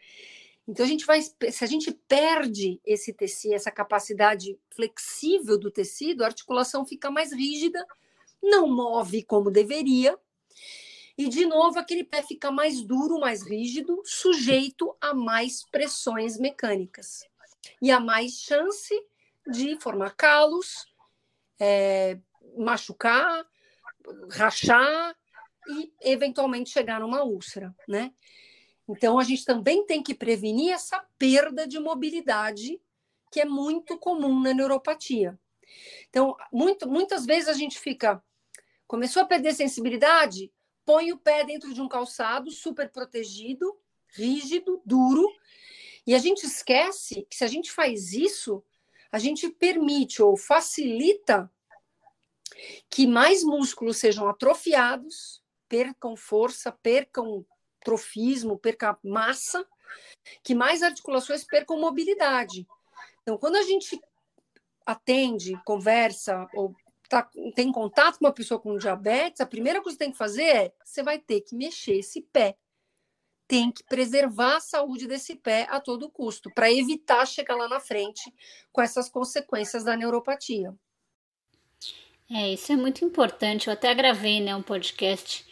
Então, 0.68 0.86
a 0.86 0.88
gente 0.88 1.06
vai, 1.06 1.22
se 1.22 1.64
a 1.64 1.68
gente 1.68 1.92
perde 2.08 2.80
esse 2.86 3.12
tecido, 3.12 3.54
essa 3.54 3.72
capacidade 3.72 4.58
flexível 4.70 5.58
do 5.58 5.70
tecido, 5.70 6.24
a 6.24 6.28
articulação 6.28 6.86
fica 6.86 7.12
mais 7.12 7.34
rígida, 7.34 7.86
não 8.42 8.68
move 8.68 9.24
como 9.24 9.52
deveria, 9.52 10.18
e, 11.18 11.30
de 11.30 11.46
novo, 11.46 11.78
aquele 11.78 12.04
pé 12.04 12.24
fica 12.24 12.50
mais 12.52 12.82
duro, 12.82 13.20
mais 13.20 13.44
rígido, 13.44 14.02
sujeito 14.04 14.96
a 15.00 15.14
mais 15.14 15.64
pressões 15.64 16.40
mecânicas. 16.40 17.28
E 17.82 17.92
a 17.92 18.00
mais 18.00 18.42
chance 18.42 18.94
de 19.48 19.80
formar 19.80 20.16
calos, 20.16 20.88
é, 21.60 22.18
machucar, 22.58 23.46
rachar 24.32 25.16
e, 25.68 25.94
eventualmente, 26.02 26.72
chegar 26.72 27.00
numa 27.00 27.24
úlcera, 27.24 27.76
né? 27.88 28.12
Então, 28.96 29.20
a 29.20 29.24
gente 29.24 29.44
também 29.46 29.86
tem 29.86 30.02
que 30.02 30.14
prevenir 30.14 30.72
essa 30.72 31.04
perda 31.18 31.68
de 31.68 31.80
mobilidade 31.80 32.80
que 33.32 33.42
é 33.42 33.46
muito 33.46 33.98
comum 33.98 34.40
na 34.40 34.54
neuropatia. 34.54 35.40
Então, 36.10 36.36
muito, 36.52 36.88
muitas 36.88 37.26
vezes 37.26 37.50
a 37.50 37.54
gente 37.54 37.80
fica. 37.80 38.24
Começou 38.88 39.24
a 39.24 39.26
perder 39.26 39.54
sensibilidade? 39.54 40.52
põe 40.86 41.12
o 41.12 41.18
pé 41.18 41.44
dentro 41.44 41.74
de 41.74 41.82
um 41.82 41.88
calçado 41.88 42.52
super 42.52 42.90
protegido, 42.90 43.78
rígido, 44.10 44.82
duro, 44.86 45.28
e 46.06 46.14
a 46.14 46.18
gente 46.18 46.46
esquece 46.46 47.26
que 47.30 47.36
se 47.36 47.44
a 47.44 47.48
gente 47.48 47.72
faz 47.72 48.14
isso, 48.14 48.64
a 49.12 49.18
gente 49.18 49.50
permite 49.50 50.22
ou 50.22 50.36
facilita 50.36 51.50
que 52.90 53.08
mais 53.08 53.44
músculos 53.44 53.98
sejam 53.98 54.28
atrofiados, 54.28 55.42
percam 55.68 56.16
força, 56.16 56.72
percam 56.72 57.46
trofismo, 57.84 58.58
percam 58.58 58.98
massa, 59.04 59.66
que 60.44 60.56
mais 60.56 60.82
articulações 60.82 61.44
percam 61.44 61.80
mobilidade. 61.80 62.68
Então, 63.22 63.38
quando 63.38 63.56
a 63.56 63.64
gente 63.64 64.00
atende, 64.86 65.54
conversa 65.66 66.48
ou 66.54 66.76
tá, 67.08 67.30
tem 67.56 67.72
contato 67.72 68.20
com 68.20 68.26
uma 68.26 68.34
pessoa 68.34 68.60
com 68.60 68.78
diabetes, 68.78 69.42
a 69.42 69.46
primeira 69.46 69.82
coisa 69.82 69.98
que 69.98 70.04
você 70.04 70.06
tem 70.06 70.12
que 70.12 70.18
fazer 70.18 70.44
é 70.44 70.74
você 70.84 71.04
vai 71.04 71.20
ter 71.20 71.42
que 71.42 71.56
mexer 71.56 71.98
esse 71.98 72.22
pé. 72.22 72.58
tem 73.48 73.72
que 73.72 73.84
preservar 73.84 74.56
a 74.58 74.62
saúde 74.62 75.08
desse 75.08 75.36
pé 75.36 75.68
a 75.70 75.80
todo 75.80 76.10
custo, 76.10 76.50
para 76.56 76.72
evitar 76.72 77.26
chegar 77.28 77.56
lá 77.56 77.68
na 77.68 77.80
frente 77.80 78.34
com 78.72 78.82
essas 78.82 79.10
consequências 79.10 79.84
da 79.84 79.96
neuropatia. 79.96 80.74
É, 82.32 82.54
isso 82.54 82.72
é 82.72 82.76
muito 82.76 83.06
importante. 83.06 83.68
Eu 83.68 83.74
até 83.74 83.94
gravei 83.94 84.42
né, 84.42 84.56
um 84.56 84.64
podcast 84.64 85.46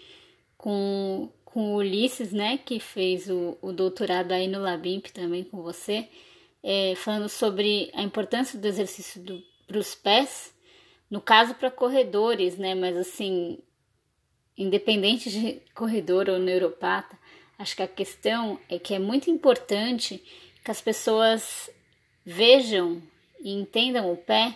com, 0.58 1.32
com 1.54 1.74
o 1.74 1.76
Ulisses, 1.78 2.32
né, 2.32 2.58
que 2.58 2.80
fez 2.80 3.30
o, 3.30 3.58
o 3.62 3.72
doutorado 3.72 4.32
aí 4.32 4.48
no 4.48 4.62
Labimp 4.62 5.08
também 5.08 5.44
com 5.44 5.62
você, 5.62 6.08
é, 6.64 6.94
falando 6.96 7.28
sobre 7.28 7.92
a 7.94 8.02
importância 8.02 8.58
do 8.58 8.68
exercício 8.68 9.22
para 9.68 9.78
os 9.78 9.94
pés, 9.94 10.54
no 11.10 11.20
caso 11.20 11.54
para 11.56 11.70
corredores, 11.70 12.58
né, 12.58 12.74
mas 12.74 12.96
assim, 12.96 13.60
independente 14.58 15.30
de 15.30 15.62
corredor 15.76 16.30
ou 16.30 16.40
neuropata, 16.40 17.18
acho 17.60 17.76
que 17.76 17.84
a 17.84 17.88
questão 17.88 18.60
é 18.70 18.80
que 18.80 18.94
é 18.94 19.00
muito 19.00 19.30
importante 19.30 20.24
que 20.64 20.72
as 20.72 20.80
pessoas 20.80 21.70
vejam 22.26 23.02
e 23.40 23.52
entendam 23.52 24.12
o 24.12 24.16
pé 24.16 24.56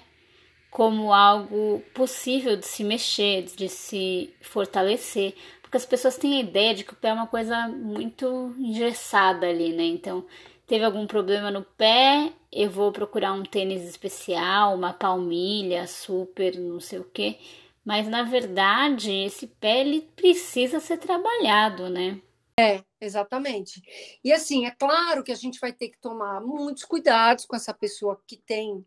como 0.69 1.13
algo 1.13 1.81
possível 1.93 2.55
de 2.55 2.65
se 2.65 2.83
mexer, 2.83 3.43
de 3.43 3.69
se 3.69 4.33
fortalecer, 4.41 5.33
porque 5.75 5.77
as 5.77 5.85
pessoas 5.85 6.17
têm 6.17 6.37
a 6.37 6.39
ideia 6.39 6.73
de 6.73 6.85
que 6.85 6.93
o 6.93 6.95
pé 6.95 7.09
é 7.09 7.13
uma 7.13 7.27
coisa 7.27 7.67
muito 7.67 8.55
engessada 8.57 9.47
ali, 9.47 9.73
né? 9.73 9.83
Então, 9.83 10.25
teve 10.65 10.85
algum 10.85 11.05
problema 11.05 11.51
no 11.51 11.63
pé, 11.63 12.31
eu 12.51 12.69
vou 12.69 12.93
procurar 12.93 13.33
um 13.33 13.43
tênis 13.43 13.83
especial, 13.83 14.73
uma 14.73 14.93
palmilha 14.93 15.85
super, 15.85 16.57
não 16.57 16.79
sei 16.79 16.99
o 16.99 17.03
que. 17.03 17.37
Mas 17.83 18.07
na 18.07 18.23
verdade, 18.23 19.11
esse 19.11 19.47
pé 19.47 19.81
ele 19.81 20.01
precisa 20.15 20.79
ser 20.79 20.97
trabalhado, 20.97 21.89
né? 21.89 22.21
É, 22.57 22.81
exatamente. 23.01 23.81
E 24.23 24.31
assim, 24.31 24.65
é 24.65 24.71
claro 24.71 25.25
que 25.25 25.31
a 25.31 25.35
gente 25.35 25.59
vai 25.59 25.73
ter 25.73 25.89
que 25.89 25.99
tomar 25.99 26.39
muitos 26.39 26.85
cuidados 26.85 27.45
com 27.45 27.55
essa 27.55 27.73
pessoa 27.73 28.21
que 28.25 28.37
tem 28.37 28.85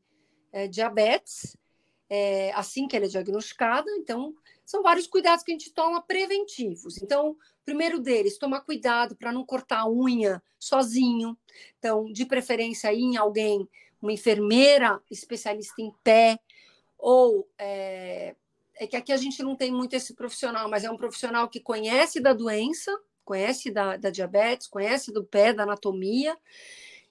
é, 0.51 0.67
diabetes, 0.67 1.55
é, 2.09 2.53
assim 2.55 2.89
que 2.89 2.97
ela 2.97 3.07
é 3.07 3.09
diagnosticada. 3.09 3.91
Então, 3.99 4.35
são 4.65 4.83
vários 4.83 5.07
cuidados 5.07 5.45
que 5.45 5.51
a 5.51 5.55
gente 5.55 5.73
toma 5.73 6.03
preventivos. 6.03 7.01
Então, 7.03 7.37
primeiro 7.65 7.99
deles, 7.99 8.39
tomar 8.39 8.61
cuidado 8.61 9.17
para 9.17 9.33
não 9.33 9.45
cortar 9.45 9.81
a 9.81 9.91
unha 9.91 10.43
sozinho. 10.59 11.37
Então, 11.79 12.05
de 12.13 12.25
preferência, 12.25 12.93
ir 12.93 13.03
em 13.03 13.17
alguém, 13.17 13.69
uma 14.01 14.13
enfermeira 14.13 15.01
especialista 15.11 15.81
em 15.81 15.93
pé, 16.03 16.39
ou 16.99 17.49
é, 17.59 18.35
é 18.77 18.87
que 18.87 18.97
aqui 18.97 19.13
a 19.13 19.17
gente 19.17 19.43
não 19.43 19.57
tem 19.57 19.71
muito 19.71 19.95
esse 19.95 20.15
profissional, 20.15 20.69
mas 20.69 20.85
é 20.85 20.91
um 20.91 20.97
profissional 20.97 21.49
que 21.49 21.61
conhece 21.61 22.21
da 22.21 22.33
doença, 22.33 22.97
conhece 23.25 23.71
da, 23.71 23.97
da 23.97 24.11
diabetes, 24.11 24.67
conhece 24.67 25.13
do 25.13 25.25
pé, 25.25 25.53
da 25.53 25.65
anatomia, 25.65 26.37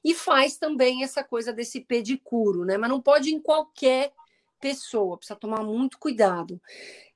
e 0.04 0.14
faz 0.14 0.58
também 0.58 1.04
essa 1.04 1.24
coisa 1.24 1.52
desse 1.52 1.82
pedicuro, 1.82 2.66
né? 2.66 2.78
Mas 2.78 2.90
não 2.90 3.02
pode 3.02 3.34
em 3.34 3.40
qualquer 3.40 4.12
pessoa, 4.60 5.18
precisa 5.18 5.40
tomar 5.40 5.64
muito 5.64 5.98
cuidado. 5.98 6.62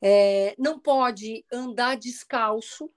É, 0.01 0.55
não 0.57 0.79
pode 0.79 1.45
andar 1.51 1.97
descalço 1.97 2.89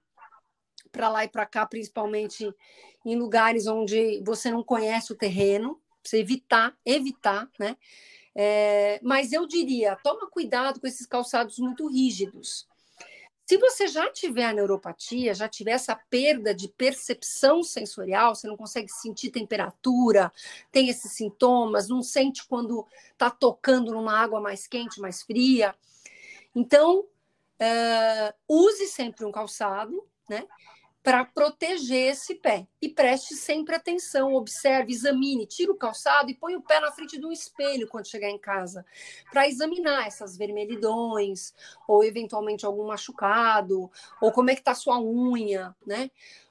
para 0.91 1.09
lá 1.09 1.25
e 1.25 1.29
para 1.29 1.45
cá, 1.45 1.65
principalmente 1.65 2.49
em 3.05 3.15
lugares 3.15 3.67
onde 3.67 4.21
você 4.25 4.49
não 4.49 4.63
conhece 4.63 5.11
o 5.11 5.17
terreno, 5.17 5.81
precisa 6.01 6.21
evitar, 6.21 6.77
evitar, 6.85 7.49
né? 7.59 7.77
É, 8.33 8.99
mas 9.01 9.31
eu 9.31 9.47
diria, 9.47 9.97
toma 10.03 10.29
cuidado 10.29 10.79
com 10.79 10.87
esses 10.87 11.05
calçados 11.05 11.57
muito 11.57 11.87
rígidos. 11.87 12.67
Se 13.45 13.57
você 13.57 13.87
já 13.87 14.11
tiver 14.11 14.45
a 14.45 14.53
neuropatia, 14.53 15.35
já 15.35 15.47
tiver 15.47 15.71
essa 15.71 15.95
perda 15.95 16.53
de 16.53 16.67
percepção 16.67 17.61
sensorial, 17.61 18.33
você 18.33 18.47
não 18.47 18.57
consegue 18.57 18.89
sentir 18.89 19.29
temperatura, 19.29 20.31
tem 20.71 20.89
esses 20.89 21.11
sintomas, 21.11 21.87
não 21.87 22.01
sente 22.01 22.45
quando 22.47 22.87
está 23.11 23.29
tocando 23.29 23.91
numa 23.91 24.17
água 24.19 24.41
mais 24.41 24.65
quente, 24.65 24.99
mais 24.99 25.21
fria. 25.21 25.75
Então, 26.55 27.01
uh, 27.01 28.33
use 28.47 28.87
sempre 28.87 29.23
um 29.25 29.31
calçado, 29.31 30.03
né? 30.27 30.43
Para 31.05 31.23
proteger 31.23 32.13
esse 32.13 32.33
pé. 32.33 32.67
E 32.81 32.89
preste 32.89 33.35
sempre 33.35 33.75
atenção, 33.75 34.33
observe, 34.33 34.91
examine, 34.91 35.45
tira 35.45 35.71
o 35.71 35.77
calçado 35.77 36.31
e 36.31 36.33
põe 36.33 36.55
o 36.55 36.63
pé 36.63 36.79
na 36.79 36.91
frente 36.91 37.19
de 37.19 37.25
um 37.27 37.31
espelho 37.31 37.87
quando 37.87 38.07
chegar 38.07 38.31
em 38.31 38.39
casa, 38.39 38.83
para 39.31 39.47
examinar 39.47 40.07
essas 40.07 40.35
vermelhidões, 40.35 41.53
ou 41.87 42.03
eventualmente 42.03 42.65
algum 42.65 42.87
machucado, 42.87 43.91
ou 44.19 44.31
como 44.31 44.49
é 44.49 44.55
que 44.55 44.61
está 44.61 44.73
sua 44.73 44.99
unha, 44.99 45.75
né? 45.85 46.09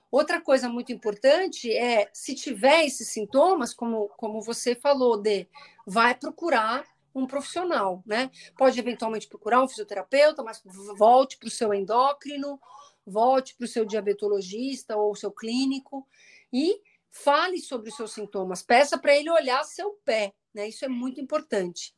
Outra 0.08 0.40
coisa 0.40 0.68
muito 0.68 0.92
importante 0.92 1.72
é, 1.72 2.08
se 2.12 2.32
tiver 2.36 2.84
esses 2.84 3.08
sintomas, 3.08 3.74
como, 3.74 4.08
como 4.16 4.40
você 4.40 4.76
falou, 4.76 5.16
de 5.20 5.48
vai 5.84 6.14
procurar 6.14 6.84
um 7.12 7.26
profissional, 7.26 8.04
né? 8.06 8.30
Pode 8.56 8.78
eventualmente 8.78 9.26
procurar 9.26 9.60
um 9.60 9.68
fisioterapeuta, 9.68 10.44
mas 10.44 10.62
volte 10.96 11.38
para 11.38 11.48
o 11.48 11.50
seu 11.50 11.74
endócrino, 11.74 12.60
volte 13.06 13.54
para 13.56 13.64
o 13.64 13.68
seu 13.68 13.84
diabetologista 13.84 14.96
ou 14.96 15.14
seu 15.14 15.30
clínico 15.30 16.06
e 16.52 16.80
fale 17.10 17.58
sobre 17.60 17.90
os 17.90 17.96
seus 17.96 18.12
sintomas. 18.12 18.62
Peça 18.62 18.98
para 18.98 19.16
ele 19.16 19.30
olhar 19.30 19.62
seu 19.64 19.90
pé, 20.04 20.34
né? 20.52 20.68
Isso 20.68 20.84
é 20.84 20.88
muito 20.88 21.20
importante. 21.20 21.94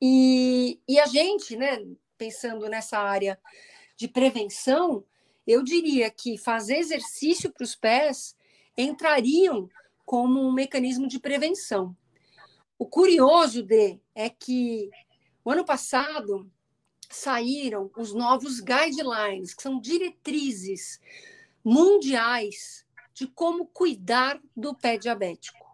E, 0.00 0.80
e 0.88 0.98
a 0.98 1.06
gente, 1.06 1.56
né, 1.56 1.84
pensando 2.16 2.68
nessa 2.68 2.98
área 2.98 3.38
de 3.96 4.08
prevenção, 4.08 5.04
eu 5.46 5.62
diria 5.62 6.10
que 6.10 6.38
fazer 6.38 6.76
exercício 6.76 7.52
para 7.52 7.64
os 7.64 7.74
pés 7.74 8.36
entrariam 8.76 9.68
como 10.04 10.40
um 10.40 10.52
mecanismo 10.52 11.06
de 11.06 11.20
prevenção. 11.20 11.96
O 12.78 12.86
curioso 12.86 13.62
de 13.62 13.98
é 14.14 14.28
que 14.28 14.90
o 15.44 15.50
ano 15.50 15.64
passado 15.64 16.50
saíram 17.10 17.90
os 17.96 18.12
novos 18.12 18.60
guidelines, 18.60 19.54
que 19.54 19.62
são 19.62 19.80
diretrizes 19.80 21.00
mundiais 21.64 22.84
de 23.12 23.26
como 23.26 23.66
cuidar 23.66 24.40
do 24.56 24.74
pé 24.74 24.98
diabético. 24.98 25.64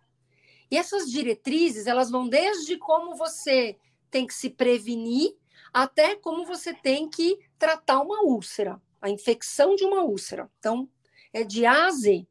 E 0.71 0.77
essas 0.77 1.11
diretrizes, 1.11 1.87
elas 1.87 2.11
vão 2.11 2.29
desde 2.29 2.77
como 2.77 3.17
você 3.17 3.77
tem 4.11 4.27
que 4.27 4.35
se 4.35 4.51
prevenir 4.51 5.35
até 5.73 6.17
como 6.17 6.45
você 6.45 6.75
tem 6.75 7.09
que 7.09 7.39
tratar 7.59 8.01
uma 8.01 8.23
úlcera, 8.23 8.81
a 9.01 9.09
infecção 9.09 9.75
de 9.75 9.85
uma 9.85 10.03
úlcera. 10.03 10.51
Então, 10.59 10.89
é 11.33 11.45
de 11.45 11.65
A 11.65 11.87
a 11.87 11.91
Z. 11.91 12.27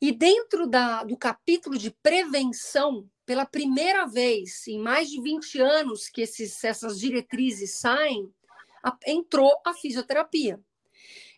E 0.00 0.12
dentro 0.12 0.66
da, 0.66 1.04
do 1.04 1.16
capítulo 1.16 1.78
de 1.78 1.90
prevenção, 1.90 3.08
pela 3.24 3.46
primeira 3.46 4.06
vez 4.06 4.66
em 4.66 4.78
mais 4.78 5.10
de 5.10 5.20
20 5.20 5.60
anos 5.60 6.08
que 6.08 6.22
esses, 6.22 6.62
essas 6.64 6.98
diretrizes 6.98 7.78
saem, 7.78 8.32
a, 8.82 8.96
entrou 9.06 9.52
a 9.64 9.72
fisioterapia. 9.74 10.60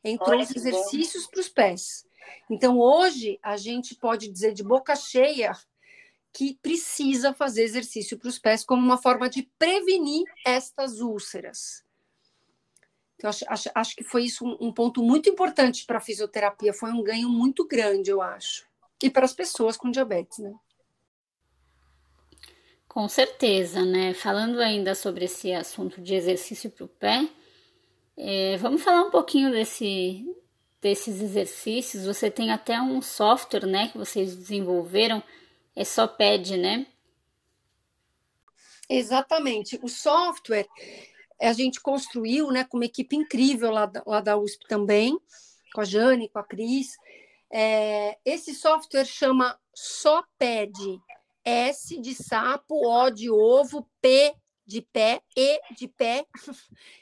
Entrou 0.02 0.30
Olha 0.30 0.44
os 0.44 0.54
exercícios 0.54 1.26
para 1.26 1.40
os 1.40 1.48
pés. 1.48 2.06
Então, 2.48 2.78
hoje, 2.78 3.38
a 3.42 3.56
gente 3.56 3.94
pode 3.94 4.28
dizer 4.28 4.52
de 4.52 4.62
boca 4.62 4.94
cheia 4.96 5.52
que 6.32 6.58
precisa 6.60 7.32
fazer 7.32 7.62
exercício 7.62 8.18
para 8.18 8.28
os 8.28 8.38
pés 8.38 8.64
como 8.64 8.82
uma 8.82 8.98
forma 8.98 9.28
de 9.28 9.48
prevenir 9.58 10.24
estas 10.44 11.00
úlceras. 11.00 11.84
Então, 13.16 13.30
acho, 13.30 13.44
acho, 13.48 13.70
acho 13.74 13.96
que 13.96 14.04
foi 14.04 14.24
isso 14.24 14.44
um, 14.44 14.68
um 14.68 14.72
ponto 14.72 15.02
muito 15.02 15.30
importante 15.30 15.86
para 15.86 15.98
a 15.98 16.00
fisioterapia, 16.00 16.74
foi 16.74 16.90
um 16.90 17.02
ganho 17.02 17.28
muito 17.28 17.66
grande, 17.66 18.10
eu 18.10 18.20
acho. 18.20 18.66
E 19.02 19.08
para 19.08 19.24
as 19.24 19.32
pessoas 19.32 19.76
com 19.76 19.90
diabetes, 19.90 20.38
né? 20.38 20.54
Com 22.94 23.08
certeza, 23.08 23.84
né? 23.84 24.14
Falando 24.14 24.60
ainda 24.60 24.94
sobre 24.94 25.24
esse 25.24 25.52
assunto 25.52 26.00
de 26.00 26.14
exercício 26.14 26.70
para 26.70 26.84
o 26.84 26.88
pé, 26.88 27.28
é, 28.16 28.56
vamos 28.58 28.84
falar 28.84 29.02
um 29.02 29.10
pouquinho 29.10 29.50
desse, 29.50 30.24
desses 30.80 31.20
exercícios. 31.20 32.06
Você 32.06 32.30
tem 32.30 32.52
até 32.52 32.80
um 32.80 33.02
software, 33.02 33.66
né, 33.66 33.88
que 33.88 33.98
vocês 33.98 34.36
desenvolveram, 34.36 35.20
é 35.74 35.82
só 35.84 36.06
pede, 36.06 36.56
né? 36.56 36.86
Exatamente. 38.88 39.76
O 39.82 39.88
software 39.88 40.68
a 41.42 41.52
gente 41.52 41.80
construiu, 41.80 42.52
né, 42.52 42.62
com 42.62 42.76
uma 42.76 42.86
equipe 42.86 43.16
incrível 43.16 43.72
lá 43.72 43.86
da, 43.86 44.04
lá 44.06 44.20
da 44.20 44.36
USP 44.36 44.68
também, 44.68 45.18
com 45.74 45.80
a 45.80 45.84
Jane, 45.84 46.28
com 46.28 46.38
a 46.38 46.44
Cris. 46.44 46.92
É, 47.52 48.16
esse 48.24 48.54
software 48.54 49.04
chama 49.04 49.58
Soped. 49.74 51.00
S 51.44 52.00
de 52.00 52.14
sapo, 52.14 52.86
O 52.86 53.10
de 53.10 53.30
ovo, 53.30 53.88
P 54.00 54.34
de 54.66 54.80
pé, 54.82 55.20
E 55.36 55.60
de 55.76 55.88
pé 55.88 56.26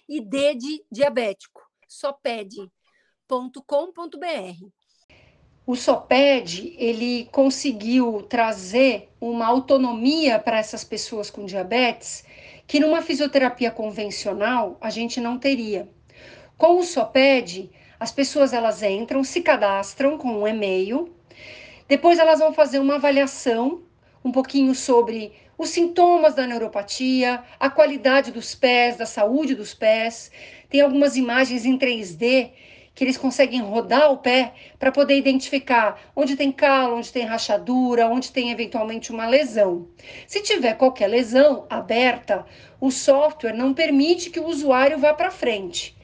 e 0.08 0.20
D 0.20 0.54
de 0.54 0.84
diabético. 0.90 1.62
Soped.com.br. 1.88 2.70
O 5.64 5.76
Soped, 5.76 6.74
ele 6.76 7.26
conseguiu 7.32 8.22
trazer 8.22 9.08
uma 9.20 9.46
autonomia 9.46 10.38
para 10.38 10.58
essas 10.58 10.82
pessoas 10.84 11.30
com 11.30 11.44
diabetes 11.44 12.24
que 12.66 12.80
numa 12.80 13.02
fisioterapia 13.02 13.70
convencional 13.70 14.76
a 14.80 14.90
gente 14.90 15.20
não 15.20 15.38
teria. 15.38 15.88
Com 16.58 16.78
o 16.78 16.82
Soped, 16.84 17.70
As 18.00 18.10
pessoas 18.10 18.52
elas 18.52 18.82
entram, 18.82 19.22
se 19.22 19.40
cadastram 19.42 20.18
com 20.18 20.28
um 20.42 20.48
e-mail, 20.48 21.14
depois 21.88 22.18
elas 22.18 22.40
vão 22.40 22.52
fazer 22.52 22.80
uma 22.80 22.96
avaliação 22.96 23.82
um 24.24 24.30
pouquinho 24.30 24.74
sobre 24.74 25.32
os 25.58 25.70
sintomas 25.70 26.34
da 26.34 26.46
neuropatia, 26.46 27.42
a 27.58 27.70
qualidade 27.70 28.32
dos 28.32 28.54
pés, 28.54 28.96
da 28.96 29.06
saúde 29.06 29.54
dos 29.54 29.74
pés. 29.74 30.30
Tem 30.68 30.80
algumas 30.80 31.16
imagens 31.16 31.64
em 31.64 31.78
3D 31.78 32.50
que 32.94 33.04
eles 33.04 33.16
conseguem 33.16 33.60
rodar 33.62 34.12
o 34.12 34.18
pé 34.18 34.52
para 34.78 34.92
poder 34.92 35.16
identificar 35.16 35.98
onde 36.14 36.36
tem 36.36 36.52
calo, 36.52 36.96
onde 36.96 37.12
tem 37.12 37.24
rachadura, 37.24 38.06
onde 38.08 38.30
tem 38.30 38.50
eventualmente 38.50 39.10
uma 39.10 39.26
lesão. 39.26 39.88
Se 40.26 40.42
tiver 40.42 40.74
qualquer 40.74 41.08
lesão 41.08 41.66
aberta, 41.70 42.44
o 42.80 42.90
software 42.90 43.54
não 43.54 43.72
permite 43.72 44.30
que 44.30 44.40
o 44.40 44.46
usuário 44.46 44.98
vá 44.98 45.14
para 45.14 45.30
frente. 45.30 45.96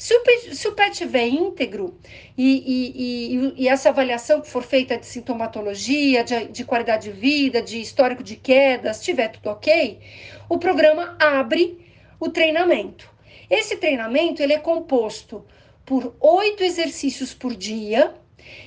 Se 0.00 0.14
o, 0.14 0.20
pé, 0.22 0.38
se 0.54 0.66
o 0.66 0.72
pé 0.72 0.88
estiver 0.88 1.26
íntegro 1.28 1.94
e, 2.34 2.48
e, 2.48 3.36
e, 3.36 3.64
e, 3.64 3.68
essa 3.68 3.90
avaliação 3.90 4.40
que 4.40 4.48
for 4.48 4.62
feita 4.62 4.96
de 4.96 5.04
sintomatologia, 5.04 6.24
de, 6.24 6.48
de 6.48 6.64
qualidade 6.64 7.12
de 7.12 7.20
vida, 7.20 7.60
de 7.60 7.82
histórico 7.82 8.22
de 8.22 8.34
quedas, 8.34 8.96
estiver 8.96 9.28
tudo 9.28 9.50
ok, 9.50 10.00
o 10.48 10.56
programa 10.56 11.18
abre 11.20 11.86
o 12.18 12.30
treinamento. 12.30 13.10
Esse 13.50 13.76
treinamento 13.76 14.42
ele 14.42 14.54
é 14.54 14.58
composto 14.58 15.44
por 15.84 16.16
oito 16.18 16.64
exercícios 16.64 17.34
por 17.34 17.54
dia 17.54 18.14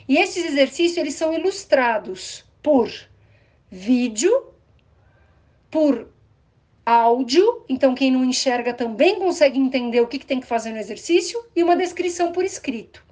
e 0.07 0.19
esses 0.19 0.45
exercícios 0.45 0.97
eles 0.97 1.15
são 1.15 1.33
ilustrados 1.33 2.45
por 2.61 2.91
vídeo, 3.71 4.53
por 5.71 6.13
áudio, 6.85 7.63
então 7.69 7.95
quem 7.95 8.11
não 8.11 8.23
enxerga 8.23 8.73
também 8.73 9.15
consegue 9.15 9.59
entender 9.59 10.01
o 10.01 10.07
que, 10.07 10.19
que 10.19 10.25
tem 10.25 10.39
que 10.39 10.47
fazer 10.47 10.71
no 10.71 10.77
exercício, 10.77 11.43
e 11.55 11.63
uma 11.63 11.75
descrição 11.75 12.31
por 12.31 12.43
escrito. 12.43 13.03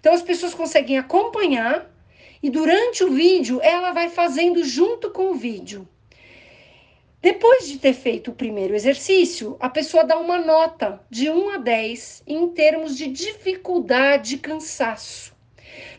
Então 0.00 0.12
as 0.12 0.22
pessoas 0.22 0.54
conseguem 0.54 0.98
acompanhar 0.98 1.90
e 2.42 2.50
durante 2.50 3.02
o 3.02 3.10
vídeo 3.10 3.60
ela 3.62 3.92
vai 3.92 4.10
fazendo 4.10 4.62
junto 4.62 5.10
com 5.10 5.30
o 5.30 5.34
vídeo. 5.34 5.88
Depois 7.22 7.66
de 7.66 7.78
ter 7.78 7.94
feito 7.94 8.30
o 8.30 8.34
primeiro 8.34 8.74
exercício, 8.74 9.56
a 9.58 9.70
pessoa 9.70 10.04
dá 10.04 10.18
uma 10.18 10.38
nota 10.38 11.00
de 11.08 11.30
1 11.30 11.50
a 11.54 11.56
10 11.56 12.22
em 12.26 12.48
termos 12.48 12.98
de 12.98 13.06
dificuldade 13.06 14.34
e 14.34 14.38
cansaço. 14.38 15.34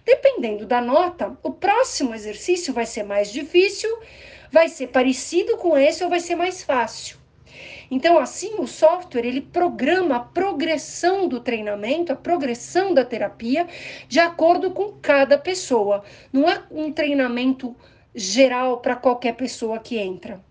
Dependendo 0.05 0.67
da 0.67 0.79
nota, 0.79 1.35
o 1.41 1.51
próximo 1.51 2.13
exercício 2.13 2.71
vai 2.71 2.85
ser 2.85 3.01
mais 3.01 3.31
difícil, 3.31 3.89
vai 4.55 4.69
ser 4.69 4.87
parecido 4.87 5.57
com 5.57 5.77
esse 5.77 6.01
ou 6.01 6.09
vai 6.09 6.21
ser 6.21 6.35
mais 6.35 6.63
fácil. 6.63 7.17
Então, 7.91 8.17
assim, 8.17 8.55
o 8.57 8.65
software 8.65 9.25
ele 9.25 9.41
programa 9.41 10.15
a 10.15 10.19
progressão 10.21 11.27
do 11.27 11.41
treinamento, 11.41 12.13
a 12.13 12.15
progressão 12.15 12.93
da 12.93 13.03
terapia, 13.03 13.67
de 14.07 14.17
acordo 14.17 14.71
com 14.71 14.93
cada 14.93 15.37
pessoa. 15.37 16.05
Não 16.31 16.49
é 16.49 16.63
um 16.71 16.89
treinamento 16.89 17.75
geral 18.15 18.79
para 18.79 18.95
qualquer 18.95 19.35
pessoa 19.35 19.77
que 19.77 19.97
entra. 19.97 20.41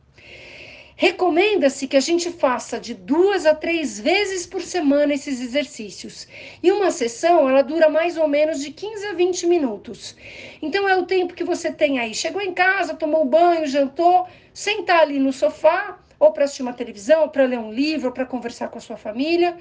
Recomenda-se 0.97 1.89
que 1.89 1.97
a 1.97 2.01
gente 2.01 2.31
faça 2.31 2.79
de 2.79 2.95
duas 2.95 3.47
a 3.47 3.55
três 3.55 3.99
vezes 3.99 4.47
por 4.47 4.63
semana 4.63 5.13
esses 5.13 5.41
exercícios. 5.41 6.29
E 6.63 6.71
uma 6.71 6.93
sessão, 6.93 7.49
ela 7.49 7.63
dura 7.63 7.89
mais 7.89 8.17
ou 8.17 8.29
menos 8.29 8.61
de 8.61 8.71
15 8.71 9.07
a 9.07 9.13
20 9.13 9.47
minutos. 9.49 10.17
Então 10.63 10.89
é 10.89 10.97
o 10.97 11.05
tempo 11.05 11.35
que 11.35 11.43
você 11.43 11.73
tem 11.73 11.99
aí. 11.99 12.15
Chegou 12.15 12.41
em 12.41 12.55
casa, 12.55 12.95
tomou 12.95 13.25
banho, 13.25 13.67
jantou, 13.67 14.29
sentar 14.53 15.01
ali 15.01 15.19
no 15.19 15.33
sofá, 15.33 15.99
ou 16.19 16.31
para 16.31 16.45
assistir 16.45 16.63
uma 16.63 16.73
televisão, 16.73 17.29
para 17.29 17.45
ler 17.45 17.59
um 17.59 17.73
livro, 17.73 18.07
ou 18.07 18.13
para 18.13 18.25
conversar 18.25 18.69
com 18.69 18.79
a 18.79 18.81
sua 18.81 18.97
família. 18.97 19.57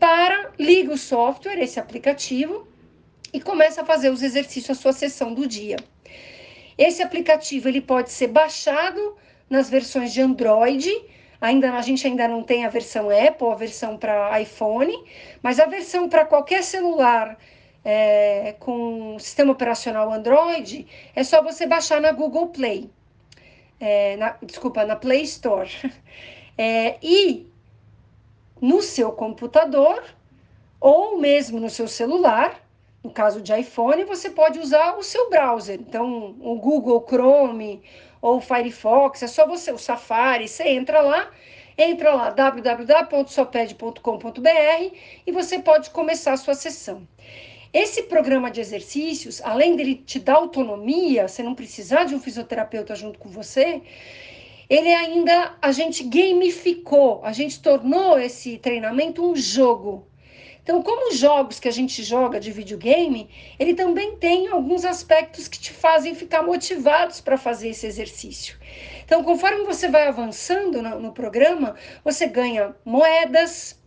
Para, 0.00 0.50
liga 0.58 0.92
o 0.92 0.98
software, 0.98 1.62
esse 1.62 1.78
aplicativo, 1.78 2.66
e 3.32 3.40
começa 3.40 3.82
a 3.82 3.84
fazer 3.84 4.10
os 4.10 4.24
exercícios, 4.24 4.76
a 4.76 4.80
sua 4.80 4.92
sessão 4.92 5.32
do 5.32 5.46
dia. 5.46 5.76
Esse 6.76 7.00
aplicativo 7.00 7.68
ele 7.68 7.80
pode 7.80 8.10
ser 8.10 8.26
baixado 8.28 9.16
nas 9.48 9.70
versões 9.70 10.12
de 10.12 10.20
Android. 10.20 10.90
Ainda 11.40 11.72
a 11.72 11.82
gente 11.82 12.06
ainda 12.06 12.26
não 12.26 12.42
tem 12.42 12.64
a 12.64 12.68
versão 12.68 13.08
Apple, 13.10 13.48
a 13.48 13.54
versão 13.54 13.96
para 13.96 14.40
iPhone, 14.40 14.92
mas 15.42 15.60
a 15.60 15.66
versão 15.66 16.08
para 16.08 16.24
qualquer 16.24 16.62
celular 16.64 17.38
é, 17.84 18.56
com 18.58 19.16
sistema 19.18 19.52
operacional 19.52 20.12
Android 20.12 20.86
é 21.14 21.22
só 21.22 21.42
você 21.42 21.66
baixar 21.66 22.00
na 22.00 22.12
Google 22.12 22.48
Play. 22.48 22.90
É, 23.80 24.16
na, 24.16 24.36
desculpa, 24.42 24.84
na 24.84 24.96
Play 24.96 25.22
Store. 25.22 25.70
É, 26.60 26.98
e 27.00 27.46
no 28.60 28.82
seu 28.82 29.12
computador 29.12 30.02
ou 30.80 31.16
mesmo 31.16 31.60
no 31.60 31.70
seu 31.70 31.86
celular, 31.86 32.60
no 33.02 33.10
caso 33.10 33.40
de 33.40 33.52
iPhone, 33.56 34.04
você 34.04 34.30
pode 34.30 34.58
usar 34.58 34.96
o 34.96 35.02
seu 35.04 35.30
browser. 35.30 35.78
Então, 35.80 36.34
o 36.40 36.56
Google 36.56 37.04
Chrome 37.08 37.80
ou 38.20 38.36
o 38.36 38.40
Firefox, 38.40 39.22
é 39.22 39.26
só 39.26 39.46
você, 39.46 39.72
o 39.72 39.78
Safari, 39.78 40.48
você 40.48 40.68
entra 40.68 41.00
lá, 41.00 41.30
entra 41.76 42.14
lá 42.14 42.30
www.soped.com.br 42.30 44.96
e 45.26 45.32
você 45.32 45.58
pode 45.58 45.90
começar 45.90 46.32
a 46.32 46.36
sua 46.36 46.54
sessão. 46.54 47.06
Esse 47.72 48.04
programa 48.04 48.50
de 48.50 48.60
exercícios, 48.60 49.42
além 49.42 49.76
dele 49.76 49.94
te 49.94 50.18
dar 50.18 50.36
autonomia, 50.36 51.28
você 51.28 51.42
não 51.42 51.54
precisar 51.54 52.04
de 52.04 52.14
um 52.14 52.20
fisioterapeuta 52.20 52.94
junto 52.94 53.18
com 53.18 53.28
você, 53.28 53.82
ele 54.70 54.92
ainda 54.92 55.54
a 55.60 55.70
gente 55.70 56.02
gamificou, 56.04 57.20
a 57.22 57.32
gente 57.32 57.60
tornou 57.60 58.18
esse 58.18 58.58
treinamento 58.58 59.24
um 59.24 59.36
jogo. 59.36 60.06
Então, 60.68 60.82
como 60.82 61.08
os 61.08 61.16
jogos 61.16 61.58
que 61.58 61.66
a 61.66 61.70
gente 61.70 62.02
joga 62.02 62.38
de 62.38 62.52
videogame, 62.52 63.30
ele 63.58 63.72
também 63.72 64.16
tem 64.16 64.48
alguns 64.48 64.84
aspectos 64.84 65.48
que 65.48 65.58
te 65.58 65.72
fazem 65.72 66.14
ficar 66.14 66.42
motivados 66.42 67.22
para 67.22 67.38
fazer 67.38 67.70
esse 67.70 67.86
exercício. 67.86 68.54
Então, 69.02 69.24
conforme 69.24 69.64
você 69.64 69.88
vai 69.88 70.06
avançando 70.06 70.82
no, 70.82 71.00
no 71.00 71.12
programa, 71.12 71.74
você 72.04 72.26
ganha 72.26 72.76
moedas, 72.84 73.78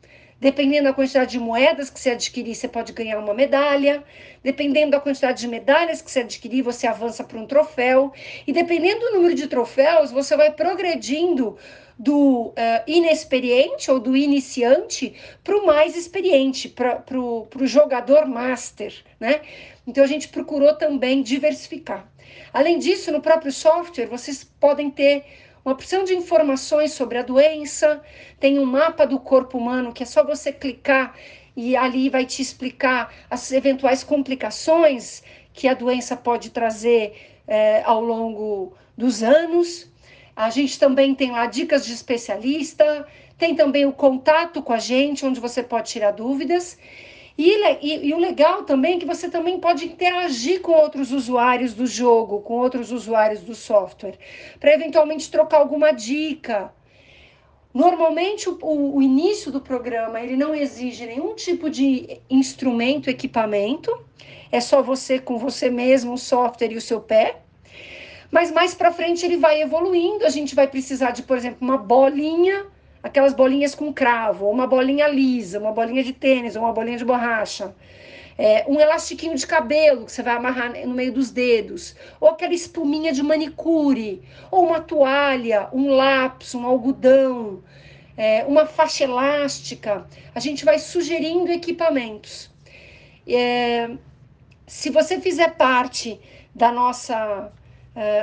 Dependendo 0.41 0.85
da 0.85 0.93
quantidade 0.93 1.33
de 1.33 1.39
moedas 1.39 1.91
que 1.91 1.99
você 1.99 2.09
adquirir, 2.09 2.55
você 2.55 2.67
pode 2.67 2.91
ganhar 2.93 3.19
uma 3.19 3.31
medalha. 3.31 4.03
Dependendo 4.43 4.89
da 4.89 4.99
quantidade 4.99 5.39
de 5.39 5.47
medalhas 5.47 6.01
que 6.01 6.09
você 6.09 6.21
adquirir, 6.21 6.63
você 6.63 6.87
avança 6.87 7.23
para 7.23 7.37
um 7.37 7.45
troféu. 7.45 8.11
E 8.47 8.51
dependendo 8.51 9.01
do 9.01 9.11
número 9.11 9.35
de 9.35 9.45
troféus, 9.45 10.11
você 10.11 10.35
vai 10.35 10.51
progredindo 10.51 11.59
do 12.01 12.47
uh, 12.47 12.53
inexperiente 12.87 13.91
ou 13.91 13.99
do 13.99 14.17
iniciante 14.17 15.13
para 15.43 15.55
o 15.55 15.67
mais 15.67 15.95
experiente, 15.95 16.67
para 16.67 17.03
o 17.15 17.47
jogador 17.67 18.25
master, 18.25 18.91
né? 19.19 19.41
Então 19.85 20.03
a 20.03 20.07
gente 20.07 20.27
procurou 20.29 20.73
também 20.73 21.21
diversificar. 21.21 22.11
Além 22.51 22.79
disso, 22.79 23.11
no 23.11 23.21
próprio 23.21 23.51
software, 23.51 24.07
vocês 24.07 24.43
podem 24.43 24.89
ter 24.89 25.25
uma 25.63 25.75
opção 25.75 26.03
de 26.03 26.15
informações 26.15 26.91
sobre 26.91 27.19
a 27.19 27.21
doença, 27.21 28.01
tem 28.39 28.57
um 28.57 28.65
mapa 28.65 29.05
do 29.05 29.19
corpo 29.19 29.59
humano 29.59 29.93
que 29.93 30.01
é 30.01 30.05
só 30.07 30.23
você 30.23 30.51
clicar 30.51 31.15
e 31.55 31.75
ali 31.75 32.09
vai 32.09 32.25
te 32.25 32.41
explicar 32.41 33.13
as 33.29 33.51
eventuais 33.51 34.03
complicações 34.03 35.21
que 35.53 35.67
a 35.67 35.75
doença 35.75 36.17
pode 36.17 36.49
trazer 36.49 37.13
eh, 37.47 37.83
ao 37.85 38.01
longo 38.01 38.73
dos 38.97 39.21
anos. 39.21 39.91
A 40.35 40.49
gente 40.49 40.79
também 40.79 41.13
tem 41.13 41.31
lá 41.31 41.45
dicas 41.45 41.85
de 41.85 41.93
especialista, 41.93 43.07
tem 43.37 43.55
também 43.55 43.85
o 43.85 43.91
contato 43.91 44.61
com 44.61 44.73
a 44.73 44.79
gente, 44.79 45.25
onde 45.25 45.39
você 45.39 45.61
pode 45.63 45.89
tirar 45.89 46.11
dúvidas. 46.11 46.77
E, 47.37 47.49
e, 47.81 48.07
e, 48.07 48.13
o 48.13 48.19
legal 48.19 48.63
também 48.63 48.95
é 48.95 48.99
que 48.99 49.05
você 49.05 49.29
também 49.29 49.59
pode 49.59 49.85
interagir 49.85 50.61
com 50.61 50.73
outros 50.73 51.11
usuários 51.11 51.73
do 51.73 51.87
jogo, 51.87 52.41
com 52.41 52.53
outros 52.53 52.91
usuários 52.91 53.41
do 53.41 53.55
software, 53.55 54.17
para 54.59 54.73
eventualmente 54.73 55.31
trocar 55.31 55.57
alguma 55.57 55.91
dica. 55.91 56.71
Normalmente 57.73 58.49
o, 58.49 58.57
o, 58.61 58.97
o, 58.97 59.01
início 59.01 59.51
do 59.51 59.61
programa 59.61 60.19
ele 60.19 60.35
não 60.35 60.53
exige 60.53 61.05
nenhum 61.05 61.33
tipo 61.33 61.69
de 61.69 62.19
instrumento, 62.29 63.09
equipamento, 63.09 63.91
é 64.51 64.59
só 64.59 64.81
você 64.81 65.17
com 65.17 65.37
você 65.37 65.69
mesmo, 65.69 66.13
o 66.13 66.17
software 66.17 66.73
e 66.73 66.77
o 66.77 66.81
seu 66.81 66.99
pé. 66.99 67.40
Mas 68.31 68.49
mais 68.49 68.73
para 68.73 68.93
frente 68.93 69.25
ele 69.25 69.35
vai 69.35 69.61
evoluindo, 69.61 70.25
a 70.25 70.29
gente 70.29 70.55
vai 70.55 70.65
precisar 70.65 71.11
de, 71.11 71.21
por 71.21 71.37
exemplo, 71.37 71.57
uma 71.59 71.77
bolinha, 71.77 72.65
aquelas 73.03 73.33
bolinhas 73.33 73.75
com 73.75 73.91
cravo, 73.91 74.45
ou 74.45 74.53
uma 74.53 74.65
bolinha 74.65 75.07
lisa, 75.07 75.59
uma 75.59 75.73
bolinha 75.73 76.01
de 76.01 76.13
tênis, 76.13 76.55
ou 76.55 76.63
uma 76.63 76.71
bolinha 76.71 76.97
de 76.97 77.03
borracha. 77.03 77.75
É, 78.37 78.65
um 78.67 78.79
elastiquinho 78.79 79.35
de 79.35 79.45
cabelo 79.45 80.05
que 80.05 80.11
você 80.11 80.23
vai 80.23 80.35
amarrar 80.35 80.71
no 80.87 80.93
meio 80.93 81.11
dos 81.11 81.29
dedos, 81.29 81.93
ou 82.19 82.29
aquela 82.29 82.53
espuminha 82.53 83.11
de 83.11 83.21
manicure, 83.21 84.21
ou 84.49 84.65
uma 84.65 84.79
toalha, 84.79 85.67
um 85.73 85.89
lápis, 85.89 86.55
um 86.55 86.65
algodão, 86.65 87.61
é, 88.15 88.45
uma 88.45 88.65
faixa 88.65 89.03
elástica. 89.03 90.07
A 90.33 90.39
gente 90.39 90.63
vai 90.63 90.79
sugerindo 90.79 91.51
equipamentos. 91.51 92.49
É, 93.27 93.91
se 94.65 94.89
você 94.89 95.19
fizer 95.19 95.55
parte 95.55 96.19
da 96.55 96.71
nossa 96.71 97.51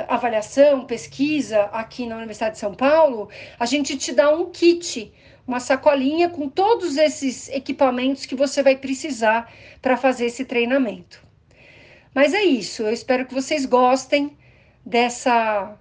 avaliação, 0.07 0.85
pesquisa 0.85 1.63
aqui 1.65 2.05
na 2.07 2.17
Universidade 2.17 2.55
de 2.55 2.59
São 2.59 2.73
Paulo, 2.73 3.29
a 3.59 3.65
gente 3.65 3.97
te 3.97 4.11
dá 4.11 4.33
um 4.33 4.49
kit, 4.49 5.13
uma 5.47 5.59
sacolinha 5.59 6.29
com 6.29 6.49
todos 6.49 6.97
esses 6.97 7.49
equipamentos 7.49 8.25
que 8.25 8.35
você 8.35 8.63
vai 8.63 8.75
precisar 8.75 9.51
para 9.81 9.95
fazer 9.95 10.25
esse 10.25 10.45
treinamento. 10.45 11.23
Mas 12.13 12.33
é 12.33 12.43
isso, 12.43 12.83
eu 12.83 12.91
espero 12.91 13.25
que 13.25 13.33
vocês 13.33 13.65
gostem 13.65 14.35
dessa, 14.83 15.77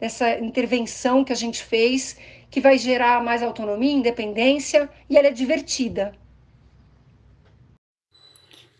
dessa 0.00 0.38
intervenção 0.38 1.24
que 1.24 1.32
a 1.32 1.36
gente 1.36 1.62
fez, 1.62 2.18
que 2.50 2.60
vai 2.60 2.76
gerar 2.76 3.22
mais 3.22 3.42
autonomia, 3.42 3.92
independência 3.92 4.90
e 5.08 5.16
ela 5.16 5.28
é 5.28 5.32
divertida. 5.32 6.12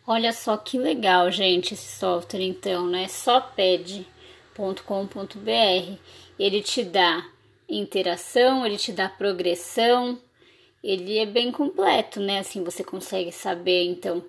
Olha 0.06 0.32
só 0.32 0.56
que 0.56 0.78
legal, 0.78 1.30
gente, 1.30 1.74
esse 1.74 1.98
software 1.98 2.42
então, 2.42 2.86
né? 2.86 3.06
Só 3.08 3.40
pede.com.br. 4.58 5.98
Ele 6.38 6.62
te 6.62 6.82
dá 6.84 7.24
interação, 7.68 8.66
ele 8.66 8.76
te 8.76 8.92
dá 8.92 9.08
progressão, 9.08 10.20
ele 10.82 11.18
é 11.18 11.26
bem 11.26 11.52
completo, 11.52 12.20
né? 12.20 12.40
Assim 12.40 12.64
você 12.64 12.82
consegue 12.82 13.30
saber 13.30 13.84
então 13.84 14.24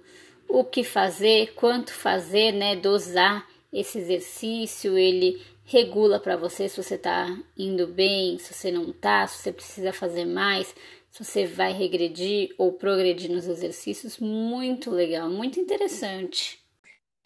o 0.48 0.64
que 0.64 0.84
fazer, 0.84 1.54
quanto 1.56 1.94
fazer, 1.94 2.52
né? 2.52 2.76
Dosar 2.76 3.48
esse 3.74 4.00
exercício, 4.00 4.98
ele 4.98 5.42
regula 5.66 6.20
para 6.20 6.36
você 6.36 6.68
se 6.68 6.82
você 6.82 6.98
tá 6.98 7.28
indo 7.58 7.88
bem, 7.88 8.38
se 8.40 8.54
você 8.54 8.72
não 8.72 8.92
tá, 8.92 9.28
se 9.28 9.44
você 9.44 9.52
precisa 9.52 9.94
fazer 9.94 10.26
mais, 10.26 10.74
se 11.12 11.24
você 11.24 11.46
vai 11.46 11.72
regredir 11.74 12.54
ou 12.58 12.74
progredir 12.74 13.32
nos 13.32 13.48
exercícios. 13.48 14.18
Muito 14.18 14.90
legal, 14.90 15.30
muito 15.30 15.60
interessante. 15.60 16.60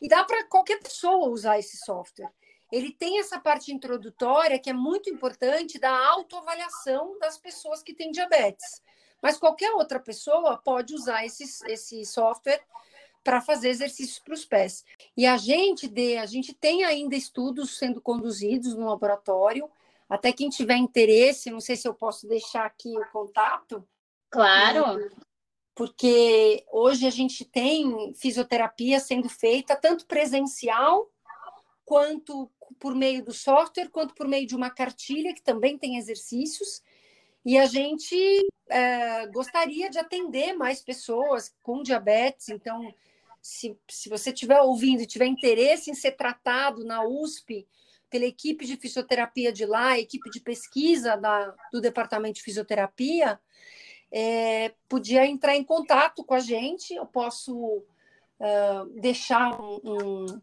E 0.02 0.10
dá 0.10 0.26
para 0.26 0.46
qualquer 0.48 0.80
pessoa 0.82 1.30
usar 1.30 1.58
esse 1.58 1.78
software. 1.78 2.30
Ele 2.74 2.92
tem 2.92 3.20
essa 3.20 3.40
parte 3.40 3.72
introdutória 3.72 4.58
que 4.58 4.68
é 4.68 4.74
muito 4.74 5.08
importante 5.08 5.78
da 5.78 5.96
autoavaliação 6.08 7.20
das 7.20 7.38
pessoas 7.38 7.84
que 7.84 7.94
têm 7.94 8.10
diabetes. 8.10 8.82
Mas 9.22 9.38
qualquer 9.38 9.74
outra 9.74 10.00
pessoa 10.00 10.58
pode 10.58 10.96
usar 10.96 11.24
esse, 11.24 11.44
esse 11.68 12.04
software 12.04 12.66
para 13.24 13.40
fazer 13.42 13.70
exercícios 13.70 14.18
para 14.18 14.34
os 14.34 14.44
pés. 14.44 14.84
E 15.16 15.24
a 15.28 15.38
gente 15.38 15.88
de, 15.88 16.18
a 16.18 16.26
gente 16.26 16.52
tem 16.52 16.84
ainda 16.84 17.16
estudos 17.16 17.78
sendo 17.78 18.02
conduzidos 18.02 18.74
no 18.74 18.88
laboratório. 18.88 19.70
Até 20.10 20.34
quem 20.34 20.50
tiver 20.50 20.78
interesse, 20.78 21.52
não 21.52 21.62
sei 21.62 21.76
se 21.76 21.88
eu 21.88 21.94
posso 21.94 22.28
deixar 22.28 22.66
aqui 22.66 22.90
o 22.98 23.12
contato. 23.12 23.88
Claro. 24.32 25.12
Porque 25.76 26.66
hoje 26.72 27.06
a 27.06 27.12
gente 27.12 27.46
tem 27.46 28.16
fisioterapia 28.16 29.00
sendo 29.00 29.30
feita 29.30 29.76
tanto 29.76 30.08
presencial 30.08 31.14
quanto 31.86 32.50
por 32.80 32.96
meio 32.96 33.24
do 33.24 33.34
software, 33.34 33.90
quanto 33.90 34.14
por 34.14 34.28
meio 34.28 34.48
de 34.48 34.56
uma 34.56 34.70
cartilha 34.70 35.34
que 35.34 35.42
também 35.42 35.78
tem 35.78 35.98
exercícios. 35.98 36.82
E 37.46 37.58
a 37.58 37.66
gente 37.66 38.16
é, 38.70 39.28
gostaria 39.28 39.90
de 39.90 40.00
atender 40.00 40.54
mais 40.54 40.82
pessoas 40.82 41.54
com 41.62 41.84
diabetes. 41.84 42.50
Então, 42.50 42.94
se, 43.42 43.78
se 43.90 44.10
você 44.10 44.32
estiver 44.32 44.62
ouvindo 44.62 45.02
e 45.02 45.08
tiver 45.08 45.26
interesse 45.26 45.92
em 45.92 45.94
ser 45.94 46.12
tratado 46.14 46.86
na 46.86 47.06
USP 47.06 47.68
pela 48.10 48.26
equipe 48.26 48.66
de 48.66 48.78
fisioterapia 48.78 49.52
de 49.52 49.66
lá, 49.66 49.98
equipe 49.98 50.30
de 50.30 50.40
pesquisa 50.40 51.18
da, 51.18 51.54
do 51.72 51.82
departamento 51.82 52.36
de 52.36 52.44
fisioterapia, 52.44 53.40
é, 54.12 54.74
podia 54.88 55.26
entrar 55.26 55.56
em 55.56 55.64
contato 55.64 56.24
com 56.24 56.36
a 56.36 56.40
gente. 56.40 56.94
Eu 56.94 57.08
posso 57.08 57.58
uh, 57.58 58.86
deixar 59.02 59.60
um, 59.60 59.82
um 59.84 60.42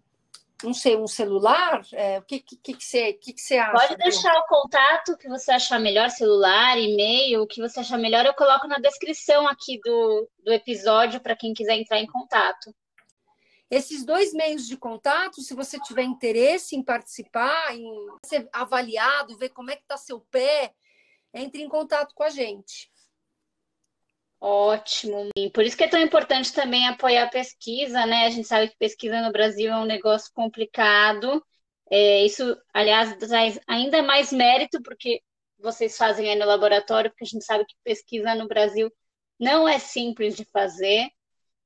não 0.62 0.74
sei, 0.74 0.96
um 0.96 1.06
celular? 1.06 1.82
É, 1.92 2.18
o 2.18 2.22
que, 2.22 2.40
que, 2.40 2.56
que, 2.56 2.84
você, 2.84 3.12
que, 3.14 3.32
que 3.32 3.40
você 3.40 3.56
acha? 3.56 3.72
Pode 3.72 3.96
deixar 3.96 4.32
o 4.38 4.46
contato 4.46 5.16
que 5.16 5.28
você 5.28 5.52
achar 5.52 5.78
melhor, 5.78 6.10
celular, 6.10 6.78
e-mail, 6.78 7.42
o 7.42 7.46
que 7.46 7.60
você 7.60 7.80
achar 7.80 7.98
melhor, 7.98 8.26
eu 8.26 8.34
coloco 8.34 8.66
na 8.66 8.78
descrição 8.78 9.48
aqui 9.48 9.80
do, 9.84 10.28
do 10.44 10.52
episódio 10.52 11.20
para 11.20 11.36
quem 11.36 11.54
quiser 11.54 11.76
entrar 11.76 11.98
em 11.98 12.06
contato. 12.06 12.74
Esses 13.70 14.04
dois 14.04 14.32
meios 14.32 14.66
de 14.66 14.76
contato, 14.76 15.40
se 15.40 15.54
você 15.54 15.78
tiver 15.78 16.02
interesse 16.02 16.74
em 16.74 16.82
participar, 16.82 17.72
em 17.74 17.86
ser 18.26 18.48
avaliado, 18.52 19.38
ver 19.38 19.50
como 19.50 19.70
é 19.70 19.76
que 19.76 19.82
está 19.82 19.96
seu 19.96 20.20
pé, 20.20 20.74
entre 21.32 21.62
em 21.62 21.68
contato 21.68 22.12
com 22.14 22.24
a 22.24 22.30
gente. 22.30 22.90
Ótimo. 24.40 25.28
E 25.36 25.50
por 25.50 25.64
isso 25.64 25.76
que 25.76 25.84
é 25.84 25.88
tão 25.88 26.00
importante 26.00 26.52
também 26.52 26.88
apoiar 26.88 27.24
a 27.24 27.30
pesquisa, 27.30 28.06
né? 28.06 28.24
A 28.26 28.30
gente 28.30 28.48
sabe 28.48 28.68
que 28.68 28.76
pesquisa 28.78 29.20
no 29.20 29.32
Brasil 29.32 29.70
é 29.70 29.76
um 29.76 29.84
negócio 29.84 30.30
complicado. 30.32 31.44
É, 31.90 32.24
isso, 32.24 32.56
aliás, 32.72 33.14
traz 33.16 33.60
ainda 33.66 34.02
mais 34.02 34.32
mérito 34.32 34.82
porque 34.82 35.22
vocês 35.58 35.96
fazem 35.96 36.30
aí 36.30 36.36
no 36.38 36.46
laboratório, 36.46 37.10
porque 37.10 37.24
a 37.24 37.26
gente 37.26 37.44
sabe 37.44 37.66
que 37.66 37.74
pesquisa 37.84 38.34
no 38.34 38.48
Brasil 38.48 38.90
não 39.38 39.68
é 39.68 39.78
simples 39.78 40.36
de 40.36 40.44
fazer, 40.46 41.08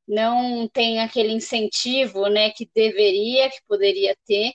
não 0.09 0.69
tem 0.69 1.01
aquele 1.01 1.33
incentivo, 1.33 2.29
né, 2.29 2.51
que 2.51 2.69
deveria, 2.75 3.51
que 3.51 3.61
poderia 3.69 4.17
ter. 4.27 4.53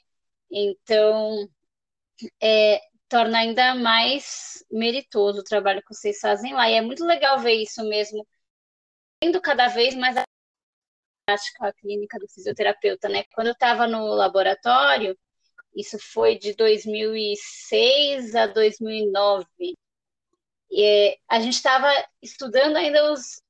Então, 0.51 1.49
é, 2.41 2.81
torna 3.09 3.39
ainda 3.39 3.75
mais 3.75 4.63
meritoso 4.71 5.41
o 5.41 5.43
trabalho 5.43 5.81
que 5.81 5.93
vocês 5.93 6.19
fazem 6.19 6.53
lá. 6.53 6.69
E 6.69 6.75
é 6.75 6.81
muito 6.81 7.03
legal 7.05 7.39
ver 7.39 7.55
isso 7.55 7.83
mesmo, 7.89 8.25
tendo 9.19 9.41
cada 9.41 9.67
vez 9.67 9.95
mais 9.95 10.15
a 10.17 10.23
prática 11.25 11.73
clínica 11.73 12.19
do 12.19 12.27
fisioterapeuta, 12.27 13.09
né? 13.09 13.23
Quando 13.33 13.47
eu 13.47 13.53
estava 13.53 13.87
no 13.87 14.05
laboratório, 14.07 15.17
isso 15.75 15.97
foi 15.99 16.37
de 16.37 16.53
2006 16.55 18.35
a 18.35 18.47
2009. 18.47 19.45
E 20.71 21.17
a 21.27 21.39
gente 21.39 21.55
estava 21.55 21.87
estudando 22.21 22.77
ainda 22.77 23.11
os 23.11 23.41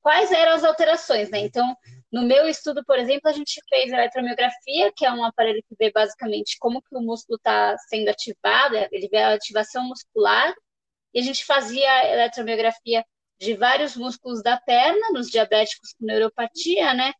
quais 0.00 0.30
eram 0.32 0.52
as 0.52 0.64
alterações, 0.64 1.30
né? 1.30 1.40
Então, 1.40 1.76
no 2.12 2.22
meu 2.22 2.46
estudo, 2.46 2.84
por 2.84 2.98
exemplo, 2.98 3.30
a 3.30 3.32
gente 3.32 3.58
fez 3.70 3.90
eletromiografia, 3.90 4.92
que 4.94 5.06
é 5.06 5.12
um 5.12 5.24
aparelho 5.24 5.62
que 5.66 5.74
vê 5.78 5.90
basicamente 5.90 6.58
como 6.58 6.82
que 6.82 6.94
o 6.94 7.00
músculo 7.00 7.36
está 7.36 7.76
sendo 7.88 8.08
ativado, 8.10 8.76
ele 8.92 9.08
vê 9.08 9.18
a 9.18 9.32
ativação 9.32 9.84
muscular, 9.84 10.54
e 11.14 11.20
a 11.20 11.22
gente 11.22 11.44
fazia 11.44 12.12
eletromiografia 12.12 13.04
de 13.40 13.54
vários 13.54 13.96
músculos 13.96 14.42
da 14.42 14.58
perna, 14.60 15.10
nos 15.12 15.28
diabéticos 15.30 15.94
com 15.94 16.04
neuropatia, 16.04 16.92
né? 16.94 17.12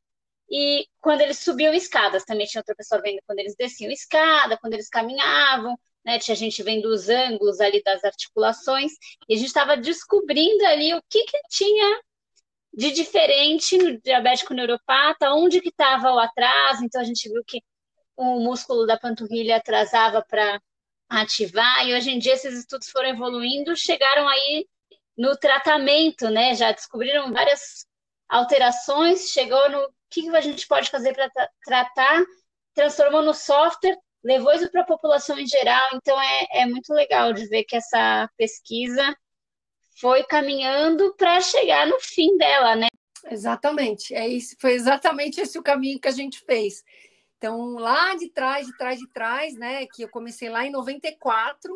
E 0.50 0.86
quando 1.00 1.22
eles 1.22 1.38
subiam 1.38 1.72
escadas, 1.72 2.24
também 2.24 2.46
tinha 2.46 2.60
outra 2.60 2.74
pessoa 2.74 3.00
vendo 3.00 3.20
quando 3.26 3.38
eles 3.38 3.54
desciam 3.56 3.90
escada, 3.90 4.58
quando 4.58 4.74
eles 4.74 4.90
caminhavam, 4.90 5.74
né? 6.04 6.18
Tinha 6.18 6.36
gente 6.36 6.62
vendo 6.62 6.86
os 6.86 7.08
ângulos 7.08 7.60
ali 7.60 7.82
das 7.82 8.04
articulações, 8.04 8.92
e 9.28 9.34
a 9.34 9.38
gente 9.38 9.46
estava 9.48 9.76
descobrindo 9.76 10.64
ali 10.66 10.92
o 10.94 11.02
que 11.08 11.24
que 11.24 11.38
tinha 11.48 12.00
de 12.72 12.90
diferente 12.90 13.76
no 13.76 14.00
diabético 14.00 14.54
neuropata, 14.54 15.32
onde 15.32 15.60
que 15.60 15.68
estava 15.68 16.12
o 16.12 16.18
atraso, 16.18 16.84
então 16.84 17.00
a 17.00 17.04
gente 17.04 17.28
viu 17.28 17.42
que 17.46 17.60
o 18.16 18.40
músculo 18.40 18.86
da 18.86 18.98
panturrilha 18.98 19.56
atrasava 19.56 20.24
para 20.26 20.60
ativar, 21.08 21.86
e 21.86 21.94
hoje 21.94 22.10
em 22.10 22.18
dia 22.18 22.34
esses 22.34 22.58
estudos 22.58 22.88
foram 22.88 23.10
evoluindo, 23.10 23.76
chegaram 23.76 24.26
aí 24.28 24.66
no 25.16 25.36
tratamento, 25.36 26.30
né? 26.30 26.54
Já 26.54 26.72
descobriram 26.72 27.32
várias 27.32 27.86
alterações, 28.28 29.28
chegou 29.30 29.70
no 29.70 29.92
que 30.10 30.28
a 30.34 30.40
gente 30.40 30.66
pode 30.66 30.90
fazer 30.90 31.14
para 31.14 31.30
tratar, 31.64 32.22
transformou 32.74 33.22
no 33.22 33.34
software, 33.34 33.98
levou 34.24 34.52
isso 34.52 34.70
para 34.70 34.82
a 34.82 34.86
população 34.86 35.38
em 35.38 35.46
geral, 35.46 35.90
então 35.94 36.20
é, 36.20 36.62
é 36.62 36.66
muito 36.66 36.92
legal 36.94 37.32
de 37.32 37.46
ver 37.48 37.64
que 37.64 37.76
essa 37.76 38.28
pesquisa 38.36 39.14
foi 40.02 40.24
caminhando 40.24 41.14
para 41.14 41.40
chegar 41.40 41.86
no 41.86 42.00
fim 42.00 42.36
dela, 42.36 42.74
né? 42.74 42.88
Exatamente, 43.30 44.12
é 44.12 44.26
isso, 44.26 44.56
foi 44.58 44.72
exatamente 44.72 45.40
esse 45.40 45.56
o 45.56 45.62
caminho 45.62 46.00
que 46.00 46.08
a 46.08 46.12
gente 46.12 46.40
fez. 46.40 46.82
Então, 47.38 47.74
lá 47.74 48.16
de 48.16 48.28
trás, 48.28 48.66
de 48.66 48.76
trás, 48.76 48.98
de 48.98 49.08
trás, 49.12 49.54
né, 49.54 49.86
que 49.86 50.02
eu 50.02 50.08
comecei 50.08 50.48
lá 50.48 50.66
em 50.66 50.72
94, 50.72 51.72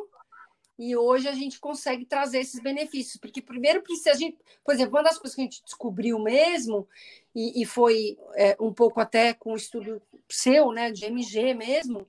e 0.76 0.96
hoje 0.96 1.28
a 1.28 1.34
gente 1.34 1.60
consegue 1.60 2.04
trazer 2.04 2.40
esses 2.40 2.60
benefícios, 2.60 3.16
porque 3.20 3.40
primeiro 3.40 3.80
precisa 3.80 4.10
a 4.10 4.14
gente, 4.14 4.36
por 4.64 4.74
exemplo, 4.74 4.96
uma 4.96 5.04
das 5.04 5.18
coisas 5.18 5.36
que 5.36 5.42
a 5.42 5.44
gente 5.44 5.62
descobriu 5.62 6.18
mesmo, 6.18 6.88
e, 7.32 7.62
e 7.62 7.64
foi 7.64 8.18
é, 8.34 8.56
um 8.58 8.72
pouco 8.72 9.00
até 9.00 9.34
com 9.34 9.52
o 9.52 9.56
estudo 9.56 10.02
seu, 10.28 10.72
né, 10.72 10.90
de 10.90 11.04
MG 11.04 11.54
mesmo, 11.54 12.08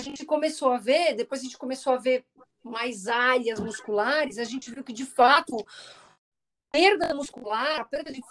a 0.00 0.02
gente 0.02 0.24
começou 0.24 0.72
a 0.72 0.78
ver, 0.78 1.14
depois 1.14 1.40
a 1.40 1.44
gente 1.44 1.56
começou 1.56 1.92
a 1.92 1.98
ver 1.98 2.24
mais 2.70 3.06
áreas 3.06 3.60
musculares, 3.60 4.38
a 4.38 4.44
gente 4.44 4.70
viu 4.70 4.84
que, 4.84 4.92
de 4.92 5.04
fato, 5.04 5.56
a 5.58 6.72
perda 6.72 7.14
muscular, 7.14 7.80
a 7.80 7.84
perda 7.84 8.12
de 8.12 8.22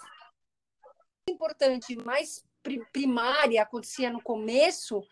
importante, 1.28 1.96
mais 1.96 2.44
primária 2.92 3.62
acontecia 3.62 4.10
no 4.10 4.22
começo 4.22 5.02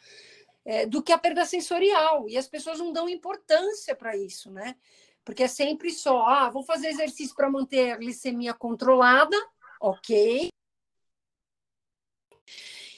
é, 0.65 0.87
do 0.87 1.03
que 1.03 1.13
a 1.13 1.19
perda 1.19 1.45
sensorial. 1.45 2.29
E 2.29 2.37
as 2.37 2.49
pessoas 2.49 2.79
não 2.79 2.93
dão 2.93 3.09
importância 3.09 3.95
para 3.95 4.17
isso, 4.17 4.51
né? 4.51 4.77
Porque 5.25 5.45
é 5.45 5.49
sempre 5.49 5.91
só, 5.91 6.27
ah, 6.27 6.51
vou 6.51 6.63
fazer 6.63 6.89
exercício 6.89 7.35
para 7.35 7.51
manter 7.51 7.93
a 7.93 7.97
glicemia 7.97 8.55
controlada, 8.55 9.37
ok. 9.81 10.51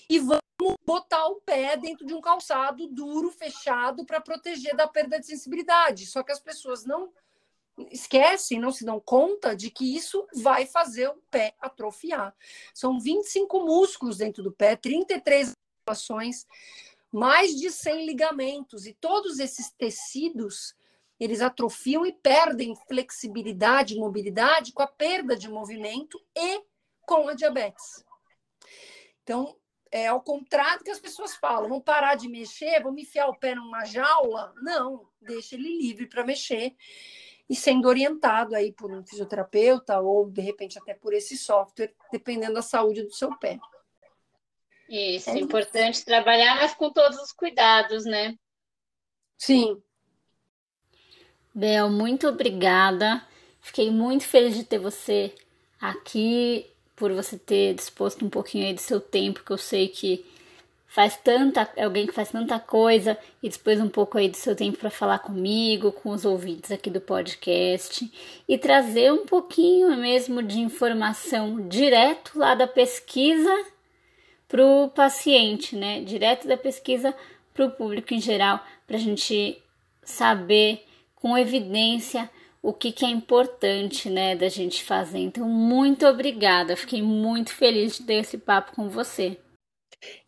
E 0.09 0.19
vamos 0.19 0.46
botar 0.85 1.27
o 1.27 1.41
pé 1.41 1.77
dentro 1.77 2.07
de 2.07 2.15
um 2.15 2.21
calçado 2.21 2.87
duro, 2.89 3.31
fechado, 3.31 4.05
para 4.05 4.21
proteger 4.21 4.75
da 4.75 4.89
perda 4.89 5.19
de 5.21 5.27
sensibilidade. 5.27 6.07
Só 6.07 6.23
que 6.23 6.33
as 6.33 6.41
pessoas 6.41 6.85
não 6.85 7.13
esquecem, 7.91 8.59
não 8.59 8.73
se 8.73 8.85
dão 8.85 8.99
conta 8.99 9.55
de 9.55 9.71
que 9.71 9.97
isso 9.97 10.27
vai 10.35 10.67
fazer 10.67 11.09
o 11.09 11.23
pé 11.31 11.55
atrofiar. 11.61 12.35
São 12.73 12.99
25 12.99 13.61
músculos 13.61 14.19
dentro 14.19 14.43
do 14.43 14.53
pé, 14.53 14.77
33 14.77 15.53
articulações, 15.53 16.47
mais 17.13 17.55
de 17.55 17.71
100 17.71 18.07
ligamentos, 18.07 18.87
e 18.87 18.95
todos 18.95 19.39
esses 19.39 19.71
tecidos 19.71 20.75
eles 21.19 21.41
atrofiam 21.41 22.05
e 22.05 22.13
perdem 22.13 22.77
flexibilidade 22.87 23.97
mobilidade 23.97 24.73
com 24.73 24.83
a 24.83 24.87
perda 24.87 25.35
de 25.35 25.49
movimento 25.49 26.23
e 26.37 26.63
com 27.07 27.29
a 27.29 27.35
diabetes. 27.35 28.05
Então, 29.23 29.57
é 29.91 30.09
ao 30.09 30.21
contrário 30.21 30.79
do 30.79 30.85
que 30.85 30.91
as 30.91 31.01
pessoas 31.01 31.35
falam, 31.35 31.69
vão 31.69 31.81
parar 31.81 32.15
de 32.15 32.29
mexer, 32.29 32.83
vão 32.83 32.97
enfiar 32.97 33.29
o 33.29 33.39
pé 33.39 33.55
numa 33.55 33.85
jaula. 33.85 34.53
Não, 34.63 35.09
deixa 35.21 35.55
ele 35.55 35.79
livre 35.79 36.07
para 36.07 36.25
mexer 36.25 36.75
e 37.49 37.55
sendo 37.55 37.87
orientado 37.89 38.55
aí 38.55 38.73
por 38.73 38.91
um 38.93 39.05
fisioterapeuta 39.05 40.01
ou 40.01 40.29
de 40.29 40.41
repente 40.41 40.79
até 40.79 40.95
por 40.95 41.13
esse 41.13 41.37
software, 41.37 41.95
dependendo 42.11 42.55
da 42.55 42.63
saúde 42.63 43.03
do 43.03 43.13
seu 43.13 43.37
pé. 43.39 43.59
Isso, 44.89 45.31
é 45.31 45.39
importante 45.39 46.05
trabalhar, 46.05 46.57
mas 46.57 46.75
com 46.75 46.93
todos 46.93 47.19
os 47.19 47.33
cuidados, 47.33 48.05
né? 48.05 48.37
Sim. 49.37 49.83
Bel, 51.55 51.91
muito 51.91 52.29
obrigada. 52.29 53.27
Fiquei 53.61 53.91
muito 53.91 54.25
feliz 54.25 54.55
de 54.55 54.65
ter 54.65 54.79
você 54.79 55.35
aqui, 55.81 56.71
por 56.97 57.13
você 57.13 57.39
ter 57.39 57.75
disposto 57.75 58.25
um 58.25 58.31
pouquinho 58.31 58.67
aí 58.67 58.75
do 58.75 58.81
seu 58.81 58.99
tempo, 58.99 59.45
que 59.45 59.53
eu 59.53 59.59
sei 59.59 59.87
que 59.87 60.25
faz 60.97 61.15
tanta, 61.15 61.71
é 61.77 61.85
alguém 61.85 62.07
que 62.07 62.13
faz 62.15 62.31
tanta 62.31 62.59
coisa 62.59 63.19
e 63.43 63.51
depois 63.51 63.79
um 63.79 63.89
pouco 63.89 64.17
aí 64.17 64.31
do 64.31 64.37
seu 64.37 64.57
tempo 64.57 64.79
para 64.79 64.89
falar 64.89 65.19
comigo, 65.19 65.93
com 65.93 66.09
os 66.09 66.25
ouvintes 66.25 66.73
aqui 66.73 66.89
do 66.89 67.03
podcast 67.03 68.11
e 68.49 68.57
trazer 68.57 69.13
um 69.13 69.27
pouquinho 69.27 69.95
mesmo 69.99 70.43
de 70.43 70.59
informação 70.59 71.69
direto 71.69 72.39
lá 72.39 72.55
da 72.55 72.67
pesquisa 72.67 73.53
para 74.49 74.65
o 74.65 74.89
paciente, 74.89 75.77
né? 75.77 76.01
Direto 76.01 76.49
da 76.49 76.57
pesquisa 76.57 77.15
para 77.53 77.67
o 77.67 77.71
público 77.71 78.15
em 78.15 78.21
geral, 78.21 78.65
para 78.87 78.97
a 78.97 79.01
gente 79.01 79.63
saber 80.03 80.83
com 81.15 81.37
evidência 81.37 82.31
o 82.63 82.73
que, 82.73 82.93
que 82.93 83.05
é 83.05 83.09
importante, 83.09 84.11
né, 84.11 84.35
da 84.35 84.49
gente 84.49 84.83
fazer. 84.85 85.19
Então, 85.19 85.49
muito 85.49 86.07
obrigada. 86.07 86.77
Fiquei 86.77 87.03
muito 87.03 87.53
feliz 87.53 87.97
de 87.97 88.05
ter 88.05 88.15
esse 88.15 88.39
papo 88.39 88.75
com 88.75 88.89
você. 88.89 89.39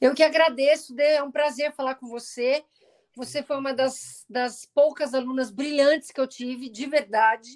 Eu 0.00 0.14
que 0.14 0.22
agradeço, 0.22 0.98
é 0.98 1.22
um 1.22 1.30
prazer 1.30 1.72
falar 1.74 1.96
com 1.96 2.06
você. 2.06 2.64
Você 3.16 3.42
foi 3.42 3.56
uma 3.56 3.74
das, 3.74 4.24
das 4.28 4.64
poucas 4.72 5.14
alunas 5.14 5.50
brilhantes 5.50 6.10
que 6.10 6.20
eu 6.20 6.26
tive, 6.26 6.68
de 6.68 6.86
verdade. 6.86 7.48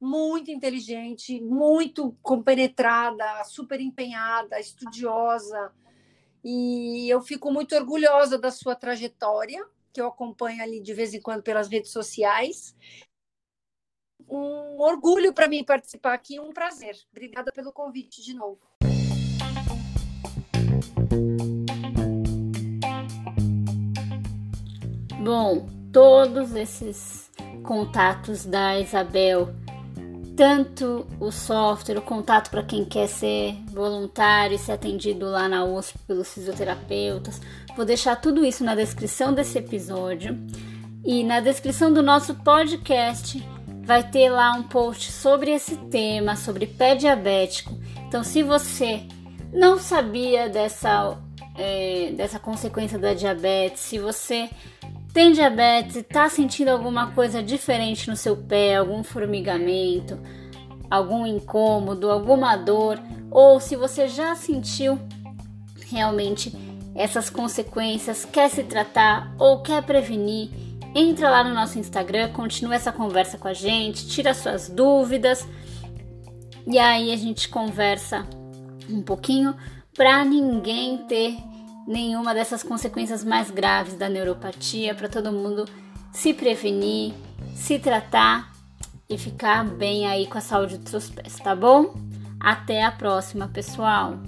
Muito 0.00 0.50
inteligente, 0.50 1.40
muito 1.40 2.16
compenetrada, 2.22 3.44
super 3.44 3.80
empenhada, 3.80 4.58
estudiosa. 4.58 5.72
E 6.44 7.08
eu 7.08 7.20
fico 7.20 7.52
muito 7.52 7.74
orgulhosa 7.74 8.38
da 8.38 8.50
sua 8.50 8.74
trajetória, 8.74 9.64
que 9.92 10.00
eu 10.00 10.08
acompanho 10.08 10.62
ali 10.62 10.80
de 10.80 10.92
vez 10.92 11.14
em 11.14 11.20
quando 11.20 11.42
pelas 11.42 11.68
redes 11.68 11.90
sociais. 11.90 12.74
Um 14.28 14.80
orgulho 14.80 15.32
para 15.32 15.48
mim 15.48 15.62
participar 15.62 16.14
aqui, 16.14 16.40
um 16.40 16.52
prazer. 16.52 16.96
Obrigada 17.10 17.52
pelo 17.52 17.72
convite 17.72 18.22
de 18.22 18.34
novo. 18.34 18.58
Bom, 25.22 25.66
todos 25.92 26.54
esses 26.54 27.30
contatos 27.62 28.44
da 28.44 28.78
Isabel, 28.78 29.48
tanto 30.36 31.06
o 31.18 31.32
software, 31.32 31.98
o 31.98 32.02
contato 32.02 32.50
para 32.50 32.62
quem 32.62 32.84
quer 32.84 33.08
ser 33.08 33.54
voluntário 33.72 34.54
e 34.54 34.58
ser 34.58 34.72
atendido 34.72 35.26
lá 35.26 35.48
na 35.48 35.64
USP 35.64 35.98
pelos 36.06 36.32
fisioterapeutas, 36.32 37.40
vou 37.76 37.84
deixar 37.84 38.16
tudo 38.16 38.44
isso 38.44 38.62
na 38.62 38.74
descrição 38.74 39.32
desse 39.32 39.58
episódio. 39.58 40.38
E 41.04 41.22
na 41.22 41.40
descrição 41.40 41.92
do 41.92 42.02
nosso 42.02 42.34
podcast 42.34 43.40
vai 43.86 44.02
ter 44.02 44.28
lá 44.28 44.52
um 44.52 44.64
post 44.64 45.12
sobre 45.12 45.52
esse 45.52 45.76
tema, 45.76 46.34
sobre 46.34 46.66
pé 46.66 46.96
diabético. 46.96 47.72
Então, 48.08 48.24
se 48.24 48.42
você 48.42 49.04
não 49.52 49.78
sabia 49.78 50.48
dessa, 50.48 51.16
é, 51.56 52.10
dessa 52.16 52.40
consequência 52.40 52.98
da 52.98 53.14
diabetes, 53.14 53.80
se 53.82 54.00
você 54.00 54.50
tem 55.14 55.32
diabetes 55.32 55.94
e 55.94 56.00
está 56.00 56.28
sentindo 56.28 56.68
alguma 56.68 57.12
coisa 57.12 57.40
diferente 57.40 58.10
no 58.10 58.16
seu 58.16 58.36
pé, 58.36 58.74
algum 58.74 59.04
formigamento, 59.04 60.18
algum 60.90 61.24
incômodo, 61.24 62.10
alguma 62.10 62.56
dor, 62.56 63.00
ou 63.30 63.60
se 63.60 63.76
você 63.76 64.08
já 64.08 64.34
sentiu 64.34 64.98
realmente 65.88 66.52
essas 66.92 67.30
consequências, 67.30 68.24
quer 68.24 68.50
se 68.50 68.64
tratar 68.64 69.32
ou 69.38 69.62
quer 69.62 69.80
prevenir, 69.84 70.50
entra 70.96 71.28
lá 71.28 71.44
no 71.44 71.54
nosso 71.54 71.78
Instagram, 71.78 72.32
continua 72.32 72.74
essa 72.74 72.90
conversa 72.90 73.36
com 73.36 73.46
a 73.46 73.52
gente, 73.52 74.08
tira 74.08 74.32
suas 74.32 74.68
dúvidas 74.70 75.46
e 76.66 76.78
aí 76.78 77.12
a 77.12 77.16
gente 77.16 77.48
conversa 77.48 78.26
um 78.88 79.02
pouquinho 79.02 79.54
para 79.94 80.24
ninguém 80.24 80.98
ter 81.06 81.36
nenhuma 81.86 82.34
dessas 82.34 82.62
consequências 82.62 83.22
mais 83.22 83.50
graves 83.50 83.94
da 83.94 84.08
neuropatia, 84.08 84.94
para 84.94 85.08
todo 85.08 85.30
mundo 85.30 85.66
se 86.12 86.32
prevenir, 86.32 87.12
se 87.54 87.78
tratar 87.78 88.50
e 89.08 89.18
ficar 89.18 89.64
bem 89.64 90.06
aí 90.06 90.26
com 90.26 90.38
a 90.38 90.40
saúde 90.40 90.78
dos 90.78 90.90
seus 90.90 91.10
pés, 91.10 91.36
tá 91.36 91.54
bom? 91.54 91.94
Até 92.40 92.82
a 92.82 92.90
próxima, 92.90 93.48
pessoal! 93.48 94.18